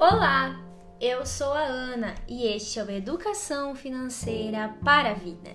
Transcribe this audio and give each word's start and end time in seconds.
Olá, 0.00 0.58
eu 0.98 1.26
sou 1.26 1.52
a 1.52 1.60
Ana 1.60 2.14
e 2.26 2.46
este 2.46 2.78
é 2.78 2.82
o 2.82 2.90
Educação 2.90 3.74
Financeira 3.74 4.74
para 4.82 5.10
a 5.10 5.12
Vida, 5.14 5.50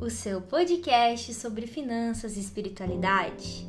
o 0.00 0.10
seu 0.10 0.42
podcast 0.42 1.32
sobre 1.32 1.68
finanças 1.68 2.36
e 2.36 2.40
espiritualidade. 2.40 3.64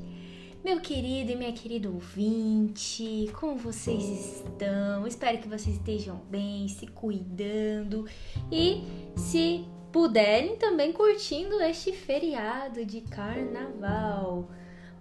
Meu 0.63 0.81
querido 0.81 1.31
e 1.31 1.35
minha 1.35 1.53
querida 1.53 1.91
ouvinte, 1.91 3.31
como 3.39 3.55
vocês 3.55 4.03
estão? 4.03 5.05
Espero 5.05 5.38
que 5.38 5.48
vocês 5.48 5.75
estejam 5.75 6.16
bem, 6.27 6.67
se 6.70 6.88
cuidando 6.88 8.07
e, 8.52 8.84
se 9.16 9.63
puderem, 9.91 10.55
também 10.55 10.91
curtindo 10.91 11.62
este 11.62 11.91
feriado 11.91 12.84
de 12.84 13.02
carnaval. 13.02 14.49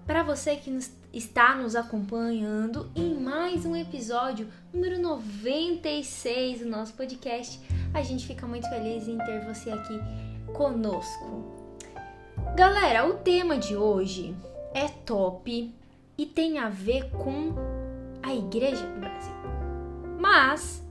Para 0.06 0.23
você 0.23 0.55
que 0.56 0.70
nos, 0.70 0.93
está 1.14 1.54
nos 1.54 1.77
acompanhando 1.77 2.91
em 2.96 3.14
mais 3.14 3.64
um 3.64 3.77
episódio, 3.77 4.48
número 4.73 5.00
96 5.00 6.59
do 6.59 6.66
nosso 6.66 6.92
podcast, 6.95 7.60
a 7.95 8.02
gente 8.02 8.27
fica 8.27 8.48
muito 8.48 8.68
feliz 8.68 9.06
em 9.06 9.16
ter 9.18 9.45
você 9.45 9.70
aqui 9.70 9.96
conosco. 10.52 11.45
Galera, 12.56 13.06
o 13.06 13.14
tema 13.14 13.56
de 13.56 13.77
hoje 13.77 14.34
é 14.74 14.88
top 14.88 15.73
e 16.18 16.27
tem 16.27 16.59
a 16.59 16.68
ver 16.68 17.09
com 17.10 17.54
a 18.20 18.34
Igreja 18.34 18.84
do 18.84 18.98
Brasil. 18.98 19.34
Mas, 20.18 20.84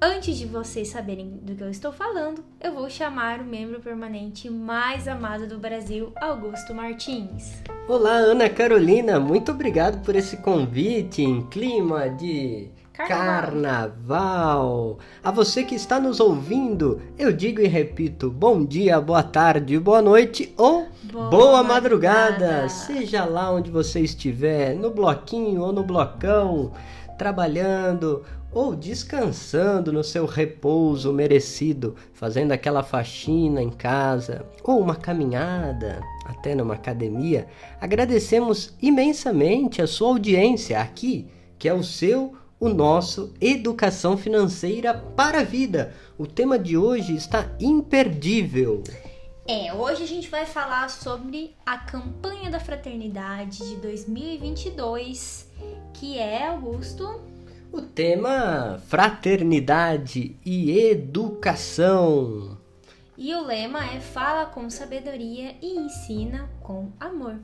antes 0.00 0.38
de 0.38 0.46
vocês 0.46 0.88
saberem 0.88 1.38
do 1.42 1.54
que 1.54 1.62
eu 1.62 1.68
estou 1.68 1.92
falando, 1.92 2.42
eu 2.60 2.72
vou 2.72 2.88
chamar 2.88 3.40
o 3.40 3.44
membro 3.44 3.80
permanente 3.80 4.48
mais 4.48 5.06
amado 5.06 5.46
do 5.46 5.58
Brasil, 5.58 6.12
Augusto 6.20 6.74
Martins. 6.74 7.62
Olá, 7.86 8.14
Ana 8.14 8.48
Carolina, 8.48 9.20
muito 9.20 9.52
obrigado 9.52 10.02
por 10.02 10.16
esse 10.16 10.38
convite 10.38 11.22
em 11.22 11.42
clima 11.48 12.08
de 12.08 12.70
Carnaval. 12.94 14.98
A 15.22 15.30
você 15.30 15.64
que 15.64 15.74
está 15.74 16.00
nos 16.00 16.18
ouvindo, 16.18 17.00
eu 17.18 17.30
digo 17.30 17.60
e 17.60 17.66
repito: 17.66 18.30
bom 18.30 18.64
dia, 18.64 19.00
boa 19.00 19.22
tarde, 19.22 19.78
boa 19.78 20.00
noite 20.00 20.54
ou 20.56 20.88
boa, 21.12 21.30
boa 21.30 21.62
madrugada. 21.62 22.30
madrugada. 22.30 22.68
Seja 22.68 23.24
lá 23.24 23.52
onde 23.52 23.70
você 23.70 24.00
estiver, 24.00 24.74
no 24.74 24.90
bloquinho 24.90 25.62
ou 25.62 25.72
no 25.72 25.82
blocão, 25.82 26.72
trabalhando 27.18 28.22
ou 28.52 28.74
descansando 28.74 29.92
no 29.92 30.02
seu 30.02 30.26
repouso 30.26 31.12
merecido, 31.12 31.94
fazendo 32.12 32.52
aquela 32.52 32.82
faxina 32.82 33.62
em 33.62 33.70
casa 33.70 34.44
ou 34.62 34.80
uma 34.80 34.96
caminhada 34.96 36.00
até 36.24 36.54
numa 36.54 36.74
academia, 36.74 37.46
agradecemos 37.80 38.74
imensamente 38.80 39.80
a 39.80 39.86
sua 39.86 40.08
audiência 40.08 40.80
aqui, 40.80 41.28
que 41.58 41.68
é 41.68 41.74
o 41.74 41.82
seu 41.82 42.34
o 42.58 42.68
nosso 42.68 43.32
Educação 43.40 44.18
Financeira 44.18 44.92
para 44.92 45.40
a 45.40 45.44
Vida. 45.44 45.94
O 46.18 46.26
tema 46.26 46.58
de 46.58 46.76
hoje 46.76 47.16
está 47.16 47.50
imperdível. 47.58 48.84
É, 49.48 49.72
hoje 49.72 50.02
a 50.04 50.06
gente 50.06 50.28
vai 50.28 50.44
falar 50.44 50.90
sobre 50.90 51.56
a 51.64 51.78
campanha 51.78 52.50
da 52.50 52.60
fraternidade 52.60 53.66
de 53.66 53.76
2022, 53.76 55.48
que 55.94 56.18
é, 56.18 56.46
Augusto, 56.46 57.20
o 57.72 57.80
tema 57.82 58.80
Fraternidade 58.86 60.36
e 60.44 60.76
Educação. 60.78 62.58
E 63.16 63.34
o 63.34 63.44
lema 63.44 63.84
é 63.92 64.00
Fala 64.00 64.46
com 64.46 64.68
sabedoria 64.68 65.54
e 65.62 65.76
ensina 65.76 66.50
com 66.60 66.90
amor. 66.98 67.38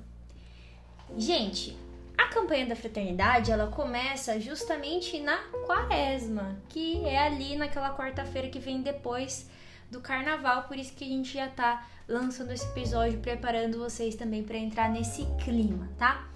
Gente, 1.16 1.76
a 2.18 2.26
campanha 2.26 2.66
da 2.66 2.74
fraternidade, 2.74 3.52
ela 3.52 3.68
começa 3.68 4.40
justamente 4.40 5.20
na 5.20 5.36
quaresma, 5.66 6.56
que 6.68 7.04
é 7.04 7.18
ali 7.18 7.56
naquela 7.56 7.96
quarta-feira 7.96 8.48
que 8.48 8.58
vem 8.58 8.82
depois 8.82 9.48
do 9.90 10.00
carnaval, 10.00 10.64
por 10.64 10.76
isso 10.76 10.94
que 10.94 11.04
a 11.04 11.08
gente 11.08 11.34
já 11.34 11.48
tá 11.48 11.86
lançando 12.08 12.52
esse 12.52 12.66
episódio, 12.66 13.20
preparando 13.20 13.78
vocês 13.78 14.16
também 14.16 14.42
para 14.42 14.56
entrar 14.56 14.90
nesse 14.90 15.24
clima, 15.44 15.88
tá? 15.96 16.28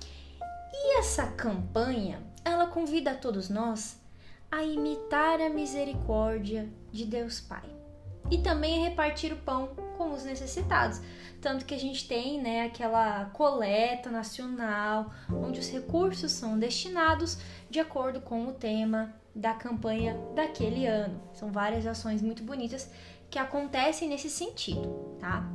E 0.73 0.99
essa 0.99 1.27
campanha, 1.27 2.30
ela 2.45 2.67
convida 2.67 3.12
a 3.12 3.15
todos 3.15 3.49
nós 3.49 3.99
a 4.51 4.62
imitar 4.62 5.41
a 5.41 5.49
misericórdia 5.49 6.69
de 6.91 7.05
Deus 7.05 7.41
Pai 7.41 7.62
e 8.31 8.39
também 8.39 8.78
a 8.78 8.89
repartir 8.89 9.33
o 9.33 9.37
pão 9.37 9.71
com 9.97 10.12
os 10.12 10.25
necessitados. 10.25 11.00
Tanto 11.41 11.65
que 11.65 11.75
a 11.75 11.79
gente 11.79 12.06
tem 12.06 12.41
né, 12.41 12.65
aquela 12.65 13.27
coleta 13.27 14.11
nacional, 14.11 15.11
onde 15.31 15.61
os 15.61 15.71
recursos 15.71 16.33
são 16.33 16.59
destinados 16.59 17.39
de 17.69 17.81
acordo 17.81 18.21
com 18.21 18.47
o 18.47 18.53
tema 18.53 19.15
da 19.34 19.55
campanha 19.55 20.19
daquele 20.34 20.87
ano. 20.87 21.21
São 21.33 21.50
várias 21.50 21.87
ações 21.87 22.21
muito 22.21 22.43
bonitas 22.43 22.91
que 23.31 23.39
acontecem 23.39 24.09
nesse 24.09 24.29
sentido, 24.29 25.17
tá? 25.19 25.49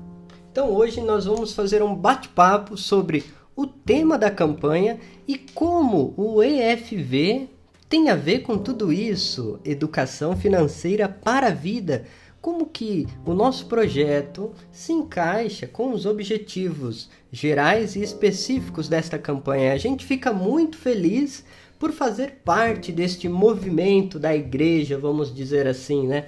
Então 0.51 0.71
hoje 0.71 1.01
nós 1.01 1.25
vamos 1.25 1.53
fazer 1.53 1.83
um 1.83 1.93
bate-papo 1.93 2.77
sobre 2.77 3.25
o 3.55 3.65
tema 3.65 4.17
da 4.17 4.29
campanha 4.29 4.99
e 5.27 5.37
como 5.37 6.13
o 6.17 6.43
EFV 6.43 7.49
tem 7.87 8.09
a 8.09 8.15
ver 8.15 8.39
com 8.39 8.57
tudo 8.57 8.91
isso, 8.91 9.59
educação 9.63 10.35
financeira 10.35 11.07
para 11.07 11.47
a 11.47 11.51
vida 11.51 12.05
como 12.45 12.67
que 12.67 13.07
o 13.25 13.33
nosso 13.33 13.65
projeto 13.65 14.53
se 14.71 14.93
encaixa 14.93 15.65
com 15.65 15.91
os 15.91 16.05
objetivos 16.05 17.09
gerais 17.31 17.95
e 17.95 18.03
específicos 18.03 18.87
desta 18.87 19.17
campanha. 19.17 19.73
A 19.73 19.77
gente 19.77 20.05
fica 20.05 20.31
muito 20.31 20.77
feliz 20.77 21.43
por 21.79 21.91
fazer 21.91 22.41
parte 22.45 22.91
deste 22.91 23.27
movimento 23.27 24.19
da 24.19 24.35
igreja, 24.35 24.95
vamos 24.95 25.33
dizer 25.33 25.65
assim, 25.65 26.05
né? 26.05 26.27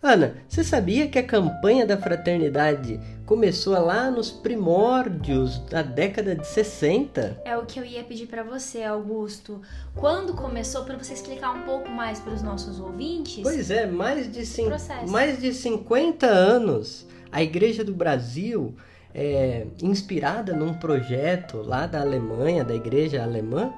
Ana, 0.00 0.36
você 0.48 0.62
sabia 0.62 1.08
que 1.08 1.18
a 1.18 1.22
campanha 1.24 1.84
da 1.84 1.98
fraternidade 1.98 3.00
começou 3.26 3.72
lá 3.72 4.08
nos 4.08 4.30
primórdios 4.30 5.58
da 5.58 5.82
década 5.82 6.36
de 6.36 6.46
60? 6.46 7.42
É 7.44 7.56
o 7.56 7.66
que 7.66 7.80
eu 7.80 7.84
ia 7.84 8.04
pedir 8.04 8.28
para 8.28 8.44
você, 8.44 8.84
Augusto. 8.84 9.60
Quando 9.96 10.34
começou, 10.34 10.84
para 10.84 10.96
você 10.96 11.14
explicar 11.14 11.50
um 11.50 11.62
pouco 11.62 11.88
mais 11.88 12.20
para 12.20 12.32
os 12.32 12.42
nossos 12.42 12.78
ouvintes? 12.78 13.42
Pois 13.42 13.72
é, 13.72 13.86
mais 13.86 14.30
de, 14.30 14.46
cin... 14.46 14.68
mais 15.08 15.40
de 15.40 15.52
50 15.52 16.26
anos. 16.28 17.04
A 17.32 17.42
Igreja 17.42 17.82
do 17.82 17.92
Brasil, 17.92 18.76
é, 19.12 19.66
inspirada 19.82 20.54
num 20.54 20.74
projeto 20.74 21.56
lá 21.56 21.88
da 21.88 22.00
Alemanha, 22.02 22.62
da 22.62 22.74
Igreja 22.74 23.24
Alemã, 23.24 23.72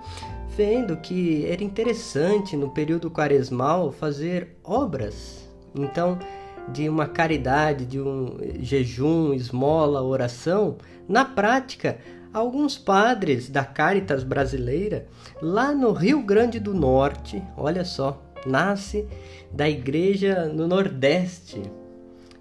vendo 0.55 0.99
que 0.99 1.47
era 1.47 1.65
interessante 1.65 2.59
no 2.59 2.69
período 2.69 3.11
quaresmal 3.11 3.91
fazer 3.91 4.59
obras 4.63 5.50
então, 5.75 6.19
de 6.69 6.89
uma 6.89 7.07
caridade, 7.07 7.85
de 7.85 8.01
um 8.01 8.37
jejum, 8.61 9.33
esmola, 9.33 10.03
oração, 10.03 10.77
na 11.09 11.25
prática, 11.25 11.99
alguns 12.33 12.79
padres 12.79 13.49
da 13.49 13.65
Caritas 13.65 14.23
brasileira, 14.23 15.07
lá 15.43 15.73
no 15.73 15.93
Rio 15.93 16.23
Grande 16.23 16.61
do 16.61 16.75
Norte, 16.75 17.43
olha 17.57 17.85
só, 17.85 18.23
nasce 18.47 19.07
da 19.53 19.69
igreja 19.69 20.47
no 20.47 20.67
Nordeste. 20.67 21.63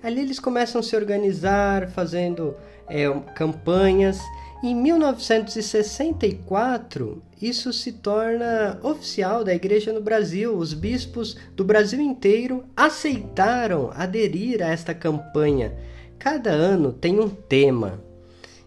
Ali 0.02 0.22
eles 0.22 0.40
começam 0.40 0.80
a 0.80 0.84
se 0.84 0.96
organizar, 0.96 1.90
fazendo 1.90 2.56
é, 2.88 3.10
campanhas 3.36 4.20
em 4.62 4.76
1964, 4.76 7.24
isso 7.42 7.72
se 7.72 7.94
torna 7.94 8.78
oficial 8.84 9.42
da 9.42 9.56
igreja 9.56 9.94
no 9.94 10.02
Brasil. 10.02 10.58
Os 10.58 10.74
bispos 10.74 11.38
do 11.56 11.64
Brasil 11.64 12.02
inteiro 12.02 12.66
aceitaram 12.76 13.90
aderir 13.96 14.62
a 14.62 14.68
esta 14.68 14.94
campanha. 14.94 15.78
Cada 16.18 16.52
ano 16.52 16.92
tem 16.92 17.22
um 17.22 17.30
tema. 17.30 18.04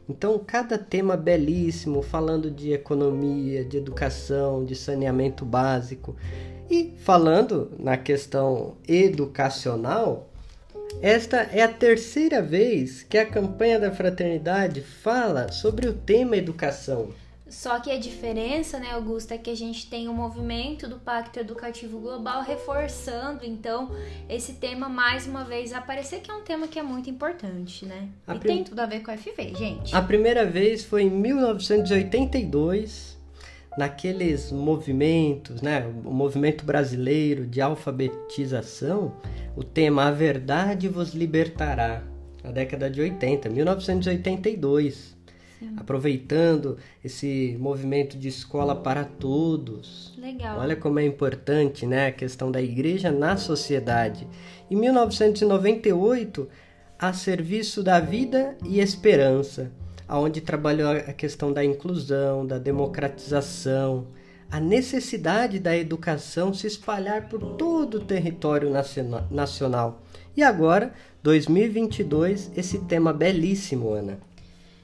Então, 0.08 0.38
cada 0.38 0.78
tema 0.78 1.14
belíssimo, 1.14 2.00
falando 2.00 2.50
de 2.50 2.72
economia, 2.72 3.62
de 3.62 3.76
educação, 3.76 4.64
de 4.64 4.74
saneamento 4.74 5.44
básico. 5.44 6.16
E 6.70 6.94
falando 7.00 7.70
na 7.78 7.98
questão 7.98 8.78
educacional, 8.88 10.31
esta 11.00 11.48
é 11.52 11.62
a 11.62 11.68
terceira 11.68 12.42
vez 12.42 13.02
que 13.02 13.16
a 13.16 13.26
campanha 13.26 13.78
da 13.78 13.92
fraternidade 13.92 14.80
fala 14.80 15.50
sobre 15.50 15.88
o 15.88 15.92
tema 15.92 16.36
educação. 16.36 17.12
Só 17.52 17.78
que 17.80 17.90
a 17.90 17.98
diferença, 17.98 18.78
né, 18.78 18.92
Augusto, 18.92 19.32
é 19.32 19.38
que 19.38 19.50
a 19.50 19.54
gente 19.54 19.90
tem 19.90 20.08
o 20.08 20.10
um 20.10 20.14
movimento 20.14 20.88
do 20.88 20.98
Pacto 20.98 21.38
Educativo 21.38 22.00
Global 22.00 22.42
reforçando, 22.42 23.44
então, 23.44 23.90
esse 24.26 24.54
tema 24.54 24.88
mais 24.88 25.26
uma 25.26 25.44
vez 25.44 25.74
aparecer, 25.74 26.20
que 26.20 26.30
é 26.30 26.34
um 26.34 26.40
tema 26.40 26.66
que 26.66 26.78
é 26.78 26.82
muito 26.82 27.10
importante, 27.10 27.84
né? 27.84 28.08
A 28.26 28.34
e 28.34 28.38
prim... 28.38 28.54
tem 28.54 28.64
tudo 28.64 28.80
a 28.80 28.86
ver 28.86 29.00
com 29.00 29.10
a 29.10 29.18
FV, 29.18 29.54
gente. 29.54 29.94
A 29.94 30.00
primeira 30.00 30.46
vez 30.46 30.82
foi 30.82 31.02
em 31.02 31.10
1982, 31.10 33.18
naqueles 33.76 34.52
movimentos, 34.52 35.62
né, 35.62 35.86
o 36.04 36.12
movimento 36.12 36.64
brasileiro 36.64 37.46
de 37.46 37.60
alfabetização, 37.60 39.14
o 39.56 39.64
tema 39.64 40.04
A 40.04 40.10
Verdade 40.10 40.88
vos 40.88 41.14
libertará, 41.14 42.02
na 42.42 42.50
década 42.50 42.90
de 42.90 43.00
80, 43.00 43.48
1982. 43.48 45.12
Sim. 45.62 45.76
aproveitando 45.76 46.76
esse 47.04 47.56
movimento 47.60 48.18
de 48.18 48.26
escola 48.26 48.74
para 48.74 49.04
todos. 49.04 50.12
Legal. 50.18 50.58
Olha 50.58 50.74
como 50.74 50.98
é 50.98 51.06
importante, 51.06 51.86
né, 51.86 52.08
a 52.08 52.12
questão 52.12 52.50
da 52.50 52.60
igreja 52.60 53.12
na 53.12 53.36
sociedade. 53.36 54.26
Em 54.68 54.74
1998, 54.74 56.48
a 56.98 57.12
serviço 57.12 57.82
da 57.82 58.00
vida 58.00 58.56
e 58.64 58.80
esperança, 58.80 59.70
aonde 60.12 60.42
trabalhou 60.42 60.90
a 60.90 61.12
questão 61.14 61.50
da 61.50 61.64
inclusão, 61.64 62.46
da 62.46 62.58
democratização, 62.58 64.08
a 64.50 64.60
necessidade 64.60 65.58
da 65.58 65.74
educação 65.74 66.52
se 66.52 66.66
espalhar 66.66 67.30
por 67.30 67.56
todo 67.56 67.94
o 67.94 68.04
território 68.04 68.70
nacional. 69.30 70.02
E 70.36 70.42
agora, 70.42 70.92
2022, 71.22 72.52
esse 72.54 72.80
tema 72.80 73.10
belíssimo, 73.10 73.88
Ana. 73.88 74.20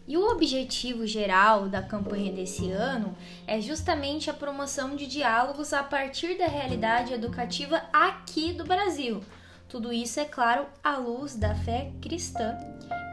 E 0.06 0.16
o 0.16 0.30
objetivo 0.30 1.06
geral 1.06 1.68
da 1.68 1.82
campanha 1.82 2.32
desse 2.32 2.70
ano 2.70 3.14
é 3.46 3.60
justamente 3.60 4.30
a 4.30 4.32
promoção 4.32 4.96
de 4.96 5.06
diálogos 5.06 5.74
a 5.74 5.82
partir 5.82 6.38
da 6.38 6.46
realidade 6.46 7.12
educativa 7.12 7.82
aqui 7.92 8.54
do 8.54 8.64
Brasil. 8.64 9.20
Tudo 9.68 9.92
isso, 9.92 10.18
é 10.18 10.24
claro, 10.24 10.64
à 10.82 10.96
luz 10.96 11.36
da 11.36 11.54
fé 11.54 11.92
cristã 12.00 12.56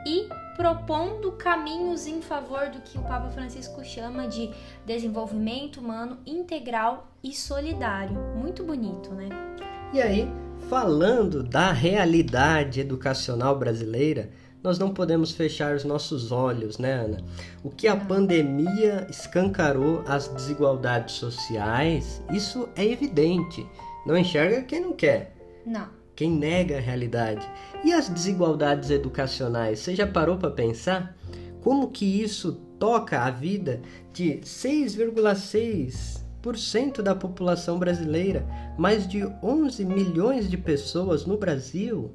e 0.07 0.29
propondo 0.55 1.33
caminhos 1.33 2.07
em 2.07 2.21
favor 2.21 2.69
do 2.69 2.79
que 2.79 2.97
o 2.97 3.01
Papa 3.01 3.29
Francisco 3.29 3.83
chama 3.83 4.27
de 4.27 4.49
desenvolvimento 4.85 5.79
humano 5.79 6.17
integral 6.25 7.11
e 7.23 7.33
solidário. 7.33 8.15
Muito 8.35 8.63
bonito, 8.63 9.13
né? 9.13 9.29
E 9.93 10.01
aí, 10.01 10.27
falando 10.69 11.43
da 11.43 11.71
realidade 11.71 12.79
educacional 12.79 13.57
brasileira, 13.57 14.29
nós 14.63 14.79
não 14.79 14.91
podemos 14.91 15.31
fechar 15.31 15.75
os 15.75 15.83
nossos 15.83 16.31
olhos, 16.31 16.79
né, 16.79 16.93
Ana? 16.93 17.17
O 17.63 17.69
que 17.69 17.87
a 17.87 17.95
pandemia 17.95 19.05
escancarou 19.09 20.03
as 20.07 20.27
desigualdades 20.27 21.15
sociais, 21.15 22.21
isso 22.31 22.67
é 22.75 22.83
evidente. 22.83 23.65
Não 24.07 24.17
enxerga 24.17 24.63
quem 24.63 24.81
não 24.81 24.93
quer. 24.93 25.35
Não. 25.65 26.04
Quem 26.15 26.31
nega 26.31 26.77
a 26.77 26.81
realidade. 26.81 27.45
E 27.83 27.91
as 27.91 28.07
desigualdades 28.07 28.89
educacionais? 28.89 29.79
Você 29.79 29.93
já 29.95 30.07
parou 30.07 30.37
para 30.37 30.51
pensar 30.51 31.17
como 31.61 31.91
que 31.91 32.05
isso 32.05 32.53
toca 32.79 33.19
a 33.21 33.29
vida 33.29 33.81
de 34.13 34.37
6,6% 34.39 37.01
da 37.01 37.13
população 37.15 37.77
brasileira, 37.79 38.45
mais 38.77 39.07
de 39.07 39.25
11 39.43 39.83
milhões 39.85 40.49
de 40.49 40.57
pessoas 40.57 41.25
no 41.25 41.37
Brasil? 41.37 42.11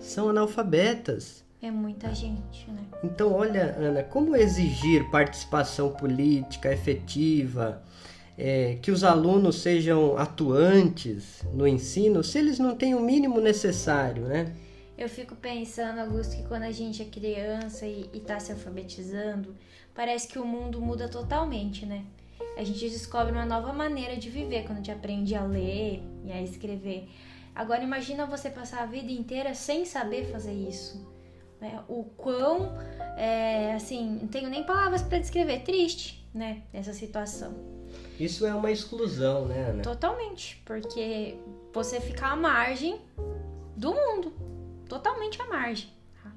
são 0.00 0.28
analfabetas. 0.28 1.44
É 1.60 1.70
muita 1.70 2.12
gente, 2.14 2.70
né? 2.70 2.84
Então, 3.04 3.32
olha, 3.32 3.76
Ana, 3.78 4.02
como 4.02 4.34
exigir 4.34 5.08
participação 5.10 5.90
política 5.90 6.72
efetiva, 6.72 7.82
é, 8.36 8.78
que 8.80 8.90
os 8.90 9.04
alunos 9.04 9.56
sejam 9.56 10.16
atuantes 10.16 11.42
no 11.52 11.66
ensino, 11.66 12.22
se 12.22 12.38
eles 12.38 12.58
não 12.58 12.74
têm 12.74 12.94
o 12.94 13.00
mínimo 13.00 13.40
necessário, 13.40 14.24
né? 14.24 14.54
Eu 14.96 15.08
fico 15.08 15.34
pensando, 15.34 15.98
Augusto, 16.00 16.36
que 16.36 16.44
quando 16.44 16.62
a 16.62 16.70
gente 16.70 17.02
é 17.02 17.04
criança 17.04 17.86
e 17.86 18.08
está 18.14 18.38
se 18.38 18.52
alfabetizando, 18.52 19.54
parece 19.94 20.28
que 20.28 20.38
o 20.38 20.44
mundo 20.44 20.80
muda 20.80 21.08
totalmente, 21.08 21.84
né? 21.84 22.04
A 22.56 22.62
gente 22.62 22.88
descobre 22.88 23.32
uma 23.32 23.46
nova 23.46 23.72
maneira 23.72 24.16
de 24.16 24.28
viver 24.28 24.62
quando 24.62 24.72
a 24.72 24.76
gente 24.76 24.90
aprende 24.90 25.34
a 25.34 25.44
ler 25.44 26.02
e 26.24 26.32
a 26.32 26.42
escrever. 26.42 27.08
Agora 27.54 27.82
imagina 27.82 28.26
você 28.26 28.50
passar 28.50 28.82
a 28.82 28.86
vida 28.86 29.10
inteira 29.10 29.54
sem 29.54 29.84
saber 29.84 30.26
fazer 30.30 30.52
isso. 30.52 31.10
Né? 31.60 31.80
O 31.88 32.04
quão, 32.16 32.72
é, 33.16 33.74
assim, 33.74 34.18
não 34.20 34.28
tenho 34.28 34.48
nem 34.50 34.64
palavras 34.64 35.02
para 35.02 35.18
descrever, 35.18 35.60
triste, 35.60 36.28
né? 36.34 36.62
Essa 36.72 36.92
situação. 36.92 37.81
Isso 38.22 38.46
é 38.46 38.54
uma 38.54 38.70
exclusão, 38.70 39.46
né, 39.46 39.70
Ana? 39.70 39.82
Totalmente, 39.82 40.62
porque 40.64 41.36
você 41.72 42.00
fica 42.00 42.28
à 42.28 42.36
margem 42.36 43.00
do 43.76 43.92
mundo, 43.92 44.32
totalmente 44.88 45.42
à 45.42 45.46
margem. 45.48 45.88
Tá? 46.22 46.30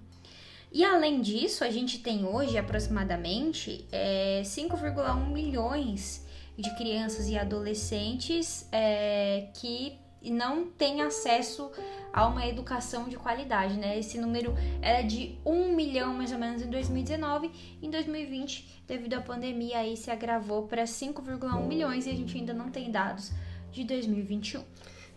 E 0.72 0.84
além 0.84 1.22
disso, 1.22 1.64
a 1.64 1.70
gente 1.70 2.00
tem 2.00 2.26
hoje 2.26 2.58
aproximadamente 2.58 3.88
é, 3.92 4.42
5,1 4.44 5.28
milhões 5.32 6.26
de 6.58 6.76
crianças 6.76 7.28
e 7.28 7.38
adolescentes 7.38 8.68
é, 8.72 9.50
que 9.54 10.00
não 10.30 10.66
tem 10.66 11.02
acesso 11.02 11.72
a 12.14 12.28
uma 12.28 12.48
educação 12.48 13.10
de 13.10 13.18
qualidade, 13.18 13.78
né? 13.78 14.00
Esse 14.00 14.18
número 14.18 14.54
era 14.82 15.02
de 15.02 15.38
1 15.46 15.76
milhão 15.76 16.14
mais 16.14 16.32
ou 16.32 16.38
menos 16.38 16.62
em 16.62 16.70
2019, 16.70 17.52
em 17.82 17.90
2020, 17.90 18.84
devido 18.88 19.16
à 19.16 19.22
pandemia, 19.22 19.80
aí 19.80 19.98
se 19.98 20.10
agravou 20.10 20.64
para 20.64 20.86
5,1 20.86 21.68
milhões 21.68 22.08
e 22.08 22.10
a 22.10 22.14
gente 22.14 22.38
ainda 22.38 22.54
não 22.54 22.70
tem 22.70 22.90
dados 22.90 23.32
de 23.72 23.84
2021. 23.84 24.64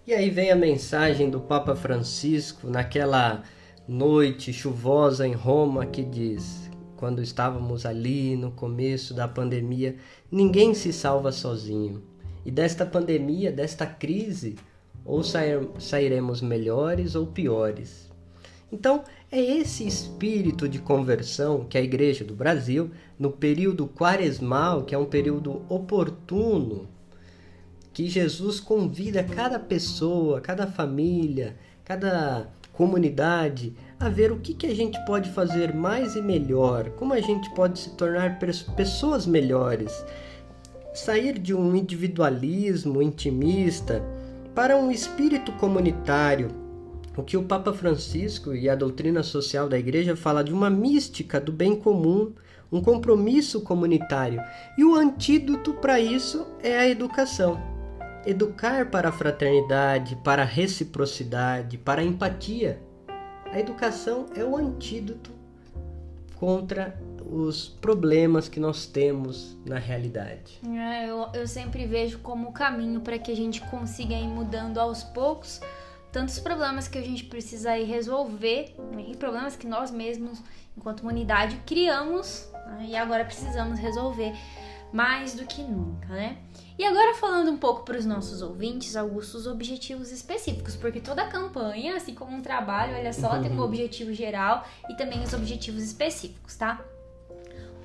E 0.07 0.15
aí 0.15 0.31
vem 0.31 0.51
a 0.51 0.57
mensagem 0.57 1.31
do 1.31 1.39
Papa 1.39 1.77
Francisco 1.77 2.69
naquela 2.69 3.43
noite 3.87 4.53
chuvosa 4.53 5.27
em 5.27 5.35
Roma 5.35 5.87
que 5.87 6.03
diz: 6.03 6.69
quando 6.97 7.23
estávamos 7.23 7.87
ali 7.87 8.37
no 8.37 8.51
começo 8.51 9.15
da 9.15 9.29
pandemia, 9.29 9.97
ninguém 10.31 10.75
se 10.75 10.93
salva 10.93 11.31
sozinho. 11.31 12.03
E 12.45 12.51
desta 12.51 12.85
pandemia, 12.85 13.53
desta 13.53 13.87
crise, 13.87 14.57
ou 15.09 15.23
sairemos 15.25 16.43
melhores 16.43 17.15
ou 17.15 17.27
piores. 17.27 18.13
Então, 18.71 19.03
é 19.33 19.41
esse 19.41 19.87
espírito 19.87 20.69
de 20.69 20.79
conversão 20.79 21.65
que 21.65 21.79
a 21.79 21.83
Igreja 21.83 22.23
do 22.23 22.35
Brasil, 22.35 22.91
no 23.19 23.31
período 23.33 23.89
quaresmal, 23.89 24.83
que 24.83 24.95
é 24.95 24.99
um 24.99 25.07
período 25.07 25.63
oportuno, 25.67 26.87
que 27.95 28.07
Jesus 28.07 28.61
convida 28.61 29.25
cada 29.25 29.59
pessoa, 29.59 30.43
cada 30.43 30.67
família, 30.67 31.57
cada 31.83 32.51
comunidade 32.75 33.75
a 33.99 34.11
ver 34.11 34.31
o 34.31 34.39
que, 34.39 34.53
que 34.53 34.67
a 34.67 34.75
gente 34.75 35.03
pode 35.07 35.31
fazer 35.31 35.75
mais 35.75 36.17
e 36.17 36.21
melhor, 36.21 36.91
como 36.91 37.15
a 37.15 37.21
gente 37.21 37.49
pode 37.55 37.79
se 37.79 37.97
tornar 37.97 38.39
pessoas 38.77 39.27
melhores, 39.27 40.05
sair 40.95 41.39
de 41.39 41.55
um 41.55 41.75
individualismo 41.75 43.01
intimista 43.01 44.05
para 44.55 44.77
um 44.77 44.91
espírito 44.91 45.53
comunitário, 45.53 46.49
o 47.17 47.23
que 47.23 47.37
o 47.37 47.43
Papa 47.43 47.73
Francisco 47.73 48.55
e 48.55 48.69
a 48.69 48.75
doutrina 48.75 49.23
social 49.23 49.69
da 49.69 49.79
Igreja 49.79 50.15
fala 50.15 50.45
de 50.45 50.53
uma 50.53 50.71
mística 50.71 51.41
do 51.41 51.51
bem 51.51 51.75
comum, 51.75 52.33
um 52.71 52.81
compromisso 52.81 53.63
comunitário. 53.63 54.41
E 54.77 54.85
o 54.85 54.95
antídoto 54.95 55.75
para 55.75 55.99
isso 55.99 56.47
é 56.63 56.79
a 56.79 56.89
educação. 56.89 57.61
Educar 58.25 58.91
para 58.91 59.09
a 59.09 59.13
fraternidade, 59.13 60.17
para 60.23 60.43
a 60.43 60.47
reciprocidade, 60.47 61.79
para 61.79 62.03
a 62.03 62.05
empatia. 62.05 62.81
A 63.51 63.59
educação 63.59 64.27
é 64.37 64.45
o 64.45 64.57
antídoto 64.57 65.31
contra 66.37 67.01
os 67.31 67.69
problemas 67.69 68.49
que 68.49 68.59
nós 68.59 68.87
temos 68.87 69.57
na 69.65 69.79
realidade. 69.79 70.61
É, 70.67 71.09
eu, 71.09 71.29
eu 71.35 71.47
sempre 71.47 71.87
vejo 71.87 72.19
como 72.21 72.53
caminho 72.53 73.01
para 73.01 73.19
que 73.19 73.31
a 73.31 73.37
gente 73.37 73.61
consiga 73.69 74.15
ir 74.15 74.29
mudando 74.29 74.79
aos 74.79 75.03
poucos 75.03 75.61
tantos 76.13 76.39
problemas 76.39 76.89
que 76.89 76.99
a 76.99 77.03
gente 77.03 77.25
precisa 77.25 77.77
ir 77.77 77.85
resolver 77.85 78.75
né, 78.93 79.05
e 79.09 79.17
problemas 79.17 79.57
que 79.57 79.67
nós 79.67 79.91
mesmos, 79.91 80.43
enquanto 80.77 81.01
humanidade, 81.01 81.61
criamos 81.67 82.49
né, 82.67 82.87
e 82.89 82.97
agora 82.97 83.25
precisamos 83.25 83.79
resolver 83.79 84.33
mais 84.93 85.35
do 85.35 85.45
que 85.45 85.63
nunca, 85.63 86.09
né? 86.09 86.39
E 86.79 86.85
agora 86.85 87.15
falando 87.15 87.51
um 87.51 87.59
pouco 87.59 87.83
para 87.83 87.99
os 87.99 88.07
nossos 88.07 88.41
ouvintes, 88.41 88.97
Augusto, 88.97 89.37
os 89.37 89.47
objetivos 89.47 90.11
específicos, 90.11 90.77
porque 90.77 90.99
toda 90.99 91.27
campanha, 91.27 91.97
assim 91.97 92.15
como 92.15 92.35
um 92.35 92.41
trabalho, 92.41 92.97
olha 92.97 93.13
só, 93.13 93.39
tem 93.39 93.53
um 93.53 93.61
objetivo 93.61 94.15
geral 94.15 94.65
e 94.89 94.95
também 94.95 95.23
os 95.23 95.35
objetivos 95.35 95.83
específicos, 95.83 96.57
tá? 96.57 96.83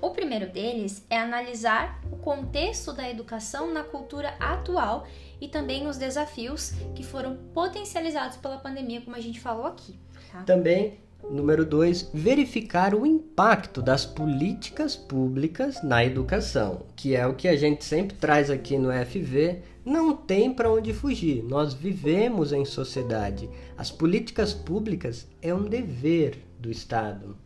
O 0.03 0.09
primeiro 0.09 0.51
deles 0.51 1.01
é 1.09 1.17
analisar 1.17 2.01
o 2.11 2.17
contexto 2.17 2.91
da 2.91 3.09
educação 3.09 3.73
na 3.73 3.85
cultura 3.85 4.35
atual 4.37 5.07
e 5.39 5.47
também 5.47 5.87
os 5.87 5.95
desafios 5.95 6.73
que 6.93 7.05
foram 7.05 7.37
potencializados 7.53 8.35
pela 8.35 8.57
pandemia, 8.57 8.99
como 8.99 9.15
a 9.15 9.21
gente 9.21 9.39
falou 9.39 9.65
aqui. 9.65 9.97
Tá? 10.29 10.43
Também, 10.43 10.99
número 11.31 11.65
dois, 11.65 12.09
verificar 12.13 12.93
o 12.93 13.05
impacto 13.05 13.81
das 13.81 14.05
políticas 14.05 14.93
públicas 14.93 15.81
na 15.81 16.03
educação, 16.03 16.81
que 16.97 17.15
é 17.15 17.25
o 17.25 17.35
que 17.35 17.47
a 17.47 17.55
gente 17.55 17.85
sempre 17.85 18.17
traz 18.17 18.51
aqui 18.51 18.77
no 18.77 18.89
FV. 18.91 19.61
Não 19.85 20.13
tem 20.13 20.53
para 20.53 20.69
onde 20.69 20.91
fugir. 20.91 21.41
Nós 21.45 21.73
vivemos 21.73 22.51
em 22.51 22.65
sociedade. 22.65 23.49
As 23.77 23.89
políticas 23.89 24.53
públicas 24.53 25.29
é 25.41 25.53
um 25.53 25.63
dever 25.63 26.39
do 26.59 26.69
Estado. 26.69 27.37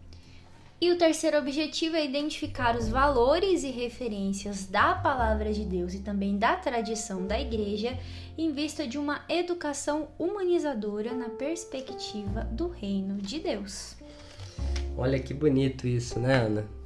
E 0.79 0.91
o 0.91 0.97
terceiro 0.97 1.37
objetivo 1.37 1.95
é 1.95 2.05
identificar 2.05 2.75
os 2.75 2.87
valores 2.87 3.63
e 3.63 3.71
referências 3.71 4.67
da 4.67 4.93
palavra 4.93 5.51
de 5.51 5.65
Deus 5.65 5.93
e 5.93 5.99
também 5.99 6.37
da 6.37 6.55
tradição 6.55 7.25
da 7.25 7.39
igreja 7.39 7.97
em 8.37 8.51
vista 8.51 8.87
de 8.87 8.97
uma 8.97 9.25
educação 9.27 10.09
humanizadora 10.19 11.13
na 11.13 11.29
perspectiva 11.29 12.43
do 12.51 12.67
reino 12.67 13.17
de 13.17 13.39
Deus. 13.39 13.95
Olha 14.95 15.19
que 15.19 15.33
bonito 15.33 15.87
isso, 15.87 16.19
né, 16.19 16.35
Ana? 16.35 16.77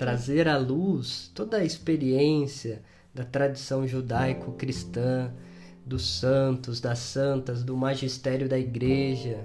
trazer 0.00 0.48
à 0.48 0.56
luz 0.56 1.30
toda 1.34 1.58
a 1.58 1.64
experiência 1.64 2.80
da 3.14 3.22
tradição 3.22 3.86
judaico-cristã, 3.86 5.30
dos 5.84 6.18
santos, 6.18 6.80
das 6.80 7.00
santas, 7.00 7.62
do 7.62 7.76
magistério 7.76 8.48
da 8.48 8.58
igreja, 8.58 9.44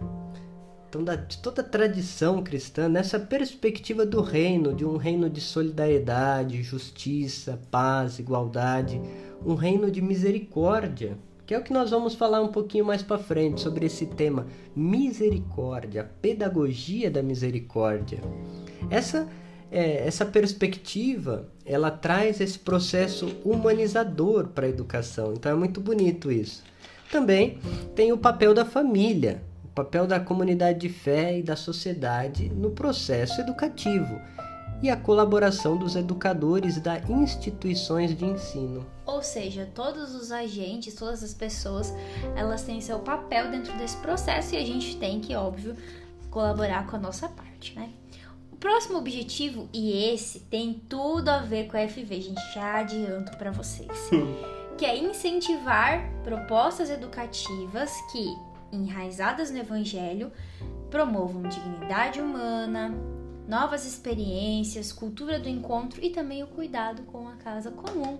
então 0.96 1.04
da, 1.04 1.16
de 1.16 1.38
toda 1.40 1.62
a 1.62 1.66
tradição 1.66 2.42
cristã 2.42 2.88
nessa 2.88 3.20
perspectiva 3.20 4.06
do 4.06 4.22
reino, 4.22 4.74
de 4.74 4.86
um 4.86 4.96
reino 4.96 5.30
de 5.30 5.42
solidariedade, 5.42 6.64
justiça, 6.64 7.60
paz, 7.70 8.18
igualdade, 8.18 9.02
um 9.46 9.56
reino 9.56 9.92
de 9.92 10.02
misericórdia, 10.02 11.18
que 11.46 11.54
é 11.54 11.60
o 11.60 11.64
que 11.64 11.74
nós 11.74 11.90
vamos 11.90 12.16
falar 12.16 12.42
um 12.42 12.48
pouquinho 12.48 12.86
mais 12.86 13.04
para 13.04 13.18
frente 13.18 13.60
sobre 13.60 13.86
esse 13.86 14.06
tema, 14.06 14.48
misericórdia, 14.74 16.02
a 16.02 16.06
pedagogia 16.06 17.12
da 17.12 17.22
misericórdia. 17.22 18.22
Essa 18.90 19.28
é, 19.70 20.08
essa 20.08 20.26
perspectiva 20.26 21.50
ela 21.66 21.92
traz 21.92 22.40
esse 22.40 22.58
processo 22.58 23.28
humanizador 23.44 24.48
para 24.48 24.66
a 24.66 24.70
educação. 24.70 25.34
Então 25.34 25.52
é 25.52 25.56
muito 25.56 25.82
bonito 25.82 26.32
isso. 26.32 26.64
Também 27.12 27.60
tem 27.94 28.14
o 28.14 28.18
papel 28.18 28.54
da 28.54 28.64
família, 28.64 29.44
papel 29.76 30.08
da 30.08 30.20
comunidade 30.20 30.80
de 30.80 30.90
fé 30.90 31.38
e 31.38 31.44
da 31.44 31.58
sociedade 31.58 32.48
no 32.50 32.72
processo 32.72 33.42
educativo 33.42 34.20
e 34.82 34.90
a 34.90 34.96
colaboração 34.96 35.78
dos 35.78 35.96
educadores 35.96 36.80
da 36.80 37.00
instituições 37.10 38.16
de 38.16 38.26
ensino. 38.26 38.86
Ou 39.06 39.22
seja, 39.22 39.70
todos 39.74 40.16
os 40.16 40.32
agentes, 40.32 40.96
todas 40.96 41.24
as 41.24 41.34
pessoas, 41.34 41.94
elas 42.36 42.64
têm 42.64 42.80
seu 42.82 43.00
papel 43.00 43.52
dentro 43.52 43.78
desse 43.78 43.98
processo 43.98 44.56
e 44.56 44.58
a 44.58 44.66
gente 44.66 44.98
tem 44.98 45.20
que, 45.20 45.36
óbvio, 45.36 45.76
colaborar 46.30 46.88
com 46.88 46.96
a 46.96 47.00
nossa 47.00 47.28
parte, 47.28 47.76
né? 47.76 47.90
O 48.52 48.56
próximo 48.58 48.98
objetivo, 48.98 49.70
e 49.74 49.92
esse 50.14 50.40
tem 50.40 50.74
tudo 50.88 51.30
a 51.30 51.40
ver 51.40 51.68
com 51.68 51.78
a 51.78 51.88
FV, 51.88 52.22
gente, 52.22 52.54
já 52.54 52.80
adianto 52.80 53.38
para 53.38 53.52
vocês, 53.52 53.90
que 54.78 54.86
é 54.86 54.98
incentivar 54.98 56.10
propostas 56.24 56.90
educativas 56.90 57.92
que, 58.12 58.26
enraizadas 58.72 59.52
no 59.52 59.58
Evangelho, 59.58 60.32
promovam 60.90 61.44
dignidade 61.44 62.20
humana, 62.20 62.94
novas 63.48 63.86
experiências, 63.86 64.92
cultura 64.92 65.40
do 65.40 65.48
encontro 65.48 66.04
e 66.04 66.10
também 66.10 66.44
o 66.44 66.48
cuidado 66.48 67.04
com 67.04 67.28
a 67.28 67.36
casa 67.36 67.72
comum. 67.72 68.18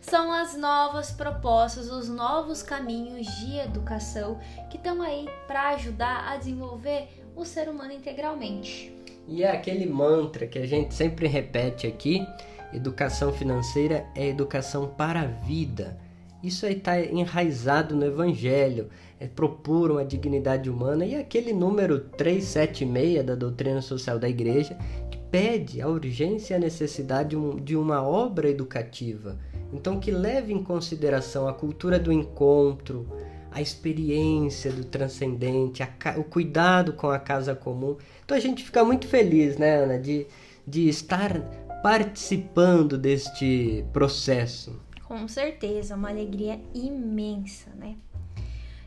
São 0.00 0.32
as 0.32 0.56
novas 0.56 1.10
propostas, 1.10 1.90
os 1.90 2.08
novos 2.08 2.62
caminhos 2.62 3.26
de 3.38 3.58
educação 3.58 4.38
que 4.70 4.76
estão 4.76 5.00
aí 5.00 5.26
para 5.46 5.70
ajudar 5.70 6.28
a 6.28 6.36
desenvolver 6.36 7.08
o 7.36 7.44
ser 7.44 7.68
humano 7.68 7.92
integralmente. 7.92 8.92
E 9.26 9.42
é 9.42 9.50
aquele 9.50 9.86
mantra 9.86 10.46
que 10.46 10.58
a 10.58 10.66
gente 10.66 10.94
sempre 10.94 11.26
repete 11.26 11.86
aqui: 11.86 12.26
educação 12.72 13.32
financeira 13.32 14.06
é 14.14 14.28
educação 14.28 14.88
para 14.88 15.20
a 15.22 15.26
vida. 15.26 15.98
Isso 16.44 16.66
aí 16.66 16.74
está 16.74 17.00
enraizado 17.00 17.96
no 17.96 18.04
Evangelho, 18.04 18.90
é 19.18 19.26
propor 19.26 19.90
uma 19.90 20.04
dignidade 20.04 20.68
humana 20.68 21.06
e 21.06 21.16
aquele 21.16 21.54
número 21.54 21.98
376 21.98 23.24
da 23.24 23.34
doutrina 23.34 23.80
social 23.80 24.18
da 24.18 24.28
Igreja 24.28 24.76
que 25.10 25.16
pede 25.16 25.80
a 25.80 25.88
urgência 25.88 26.52
e 26.52 26.56
a 26.58 26.60
necessidade 26.60 27.34
de 27.62 27.74
uma 27.74 28.02
obra 28.02 28.50
educativa. 28.50 29.38
Então, 29.72 29.98
que 29.98 30.10
leve 30.10 30.52
em 30.52 30.62
consideração 30.62 31.48
a 31.48 31.54
cultura 31.54 31.98
do 31.98 32.12
encontro, 32.12 33.08
a 33.50 33.62
experiência 33.62 34.70
do 34.70 34.84
transcendente, 34.84 35.82
a, 35.82 35.88
o 36.18 36.24
cuidado 36.24 36.92
com 36.92 37.08
a 37.08 37.18
casa 37.18 37.54
comum. 37.54 37.96
Então 38.22 38.36
a 38.36 38.40
gente 38.40 38.62
fica 38.62 38.84
muito 38.84 39.08
feliz, 39.08 39.56
né, 39.56 39.76
Ana, 39.76 39.98
de, 39.98 40.26
de 40.66 40.90
estar 40.90 41.40
participando 41.82 42.98
deste 42.98 43.84
processo. 43.92 44.83
Com 45.06 45.28
certeza, 45.28 45.94
uma 45.94 46.08
alegria 46.08 46.60
imensa, 46.74 47.70
né? 47.76 47.96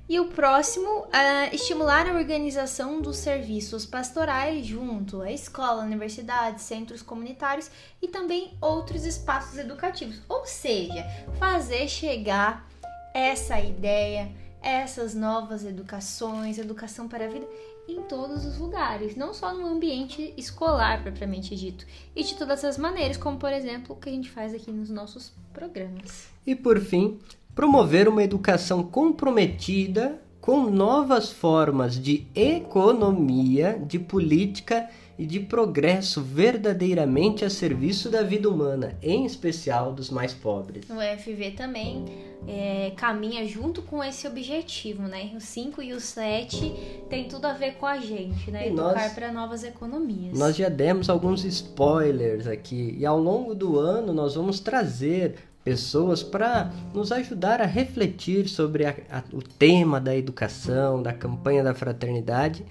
E 0.09 0.21
o 0.21 0.29
próximo, 0.29 1.05
é 1.11 1.53
estimular 1.53 2.07
a 2.07 2.13
organização 2.13 3.01
dos 3.01 3.17
serviços 3.17 3.85
pastorais 3.85 4.65
junto 4.65 5.21
à 5.21 5.29
escola, 5.29 5.83
universidades, 5.83 6.63
centros 6.63 7.01
comunitários 7.01 7.69
e 8.01 8.07
também 8.07 8.57
outros 8.61 9.05
espaços 9.05 9.57
educativos. 9.57 10.21
Ou 10.29 10.45
seja, 10.45 11.05
fazer 11.37 11.89
chegar 11.89 12.65
essa 13.13 13.59
ideia, 13.59 14.31
essas 14.61 15.13
novas 15.13 15.65
educações, 15.65 16.57
educação 16.57 17.09
para 17.09 17.25
a 17.25 17.27
vida 17.27 17.47
em 17.87 18.01
todos 18.01 18.45
os 18.45 18.57
lugares, 18.57 19.15
não 19.15 19.33
só 19.33 19.53
no 19.53 19.65
ambiente 19.65 20.33
escolar 20.37 21.01
propriamente 21.01 21.55
dito, 21.55 21.85
e 22.15 22.23
de 22.23 22.35
todas 22.35 22.63
as 22.63 22.77
maneiras, 22.77 23.17
como 23.17 23.37
por 23.37 23.51
exemplo 23.51 23.95
o 23.95 23.99
que 23.99 24.09
a 24.09 24.11
gente 24.11 24.29
faz 24.29 24.53
aqui 24.53 24.71
nos 24.71 24.89
nossos 24.89 25.31
programas. 25.53 26.27
E 26.45 26.55
por 26.55 26.79
fim, 26.79 27.19
promover 27.55 28.07
uma 28.07 28.23
educação 28.23 28.83
comprometida 28.83 30.21
com 30.39 30.69
novas 30.69 31.31
formas 31.31 31.99
de 31.99 32.25
economia, 32.33 33.81
de 33.85 33.99
política 33.99 34.89
de 35.25 35.39
progresso 35.39 36.21
verdadeiramente 36.21 37.43
a 37.43 37.49
serviço 37.49 38.09
da 38.09 38.21
vida 38.21 38.49
humana, 38.49 38.95
em 39.01 39.25
especial 39.25 39.91
dos 39.91 40.09
mais 40.09 40.33
pobres. 40.33 40.85
O 40.89 41.19
FV 41.19 41.51
também 41.51 42.05
é, 42.47 42.91
caminha 42.95 43.45
junto 43.47 43.81
com 43.81 44.03
esse 44.03 44.27
objetivo, 44.27 45.03
né? 45.03 45.31
O 45.35 45.39
5 45.39 45.81
e 45.81 45.93
o 45.93 45.99
7 45.99 46.71
tem 47.09 47.27
tudo 47.27 47.45
a 47.45 47.53
ver 47.53 47.73
com 47.75 47.85
a 47.85 47.97
gente, 47.97 48.51
né? 48.51 48.67
E 48.67 48.71
Educar 48.71 49.15
para 49.15 49.31
novas 49.31 49.63
economias. 49.63 50.37
Nós 50.37 50.55
já 50.55 50.69
demos 50.69 51.09
alguns 51.09 51.43
spoilers 51.43 52.45
aqui 52.47 52.95
e 52.97 53.05
ao 53.05 53.19
longo 53.19 53.55
do 53.55 53.79
ano 53.79 54.13
nós 54.13 54.35
vamos 54.35 54.59
trazer 54.59 55.35
pessoas 55.63 56.23
para 56.23 56.71
nos 56.93 57.11
ajudar 57.11 57.59
a 57.59 57.65
refletir 57.65 58.47
sobre 58.47 58.85
a, 58.85 58.95
a, 59.09 59.23
o 59.33 59.41
tema 59.41 59.99
da 59.99 60.15
educação, 60.15 61.01
da 61.03 61.11
campanha 61.11 61.61
da 61.61 61.73
fraternidade 61.73 62.63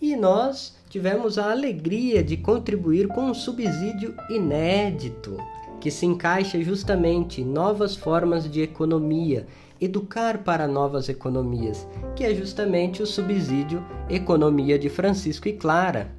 e 0.00 0.14
nós 0.14 0.76
tivemos 0.88 1.38
a 1.38 1.50
alegria 1.50 2.22
de 2.22 2.36
contribuir 2.36 3.08
com 3.08 3.26
um 3.26 3.34
subsídio 3.34 4.14
inédito 4.30 5.36
que 5.80 5.90
se 5.90 6.06
encaixa 6.06 6.60
justamente 6.62 7.42
em 7.42 7.44
novas 7.44 7.94
formas 7.94 8.50
de 8.50 8.62
economia, 8.62 9.46
educar 9.80 10.38
para 10.38 10.66
novas 10.66 11.08
economias, 11.08 11.86
que 12.14 12.24
é 12.24 12.34
justamente 12.34 13.02
o 13.02 13.06
subsídio 13.06 13.84
Economia 14.08 14.78
de 14.78 14.88
Francisco 14.88 15.48
e 15.48 15.52
Clara. 15.52 16.10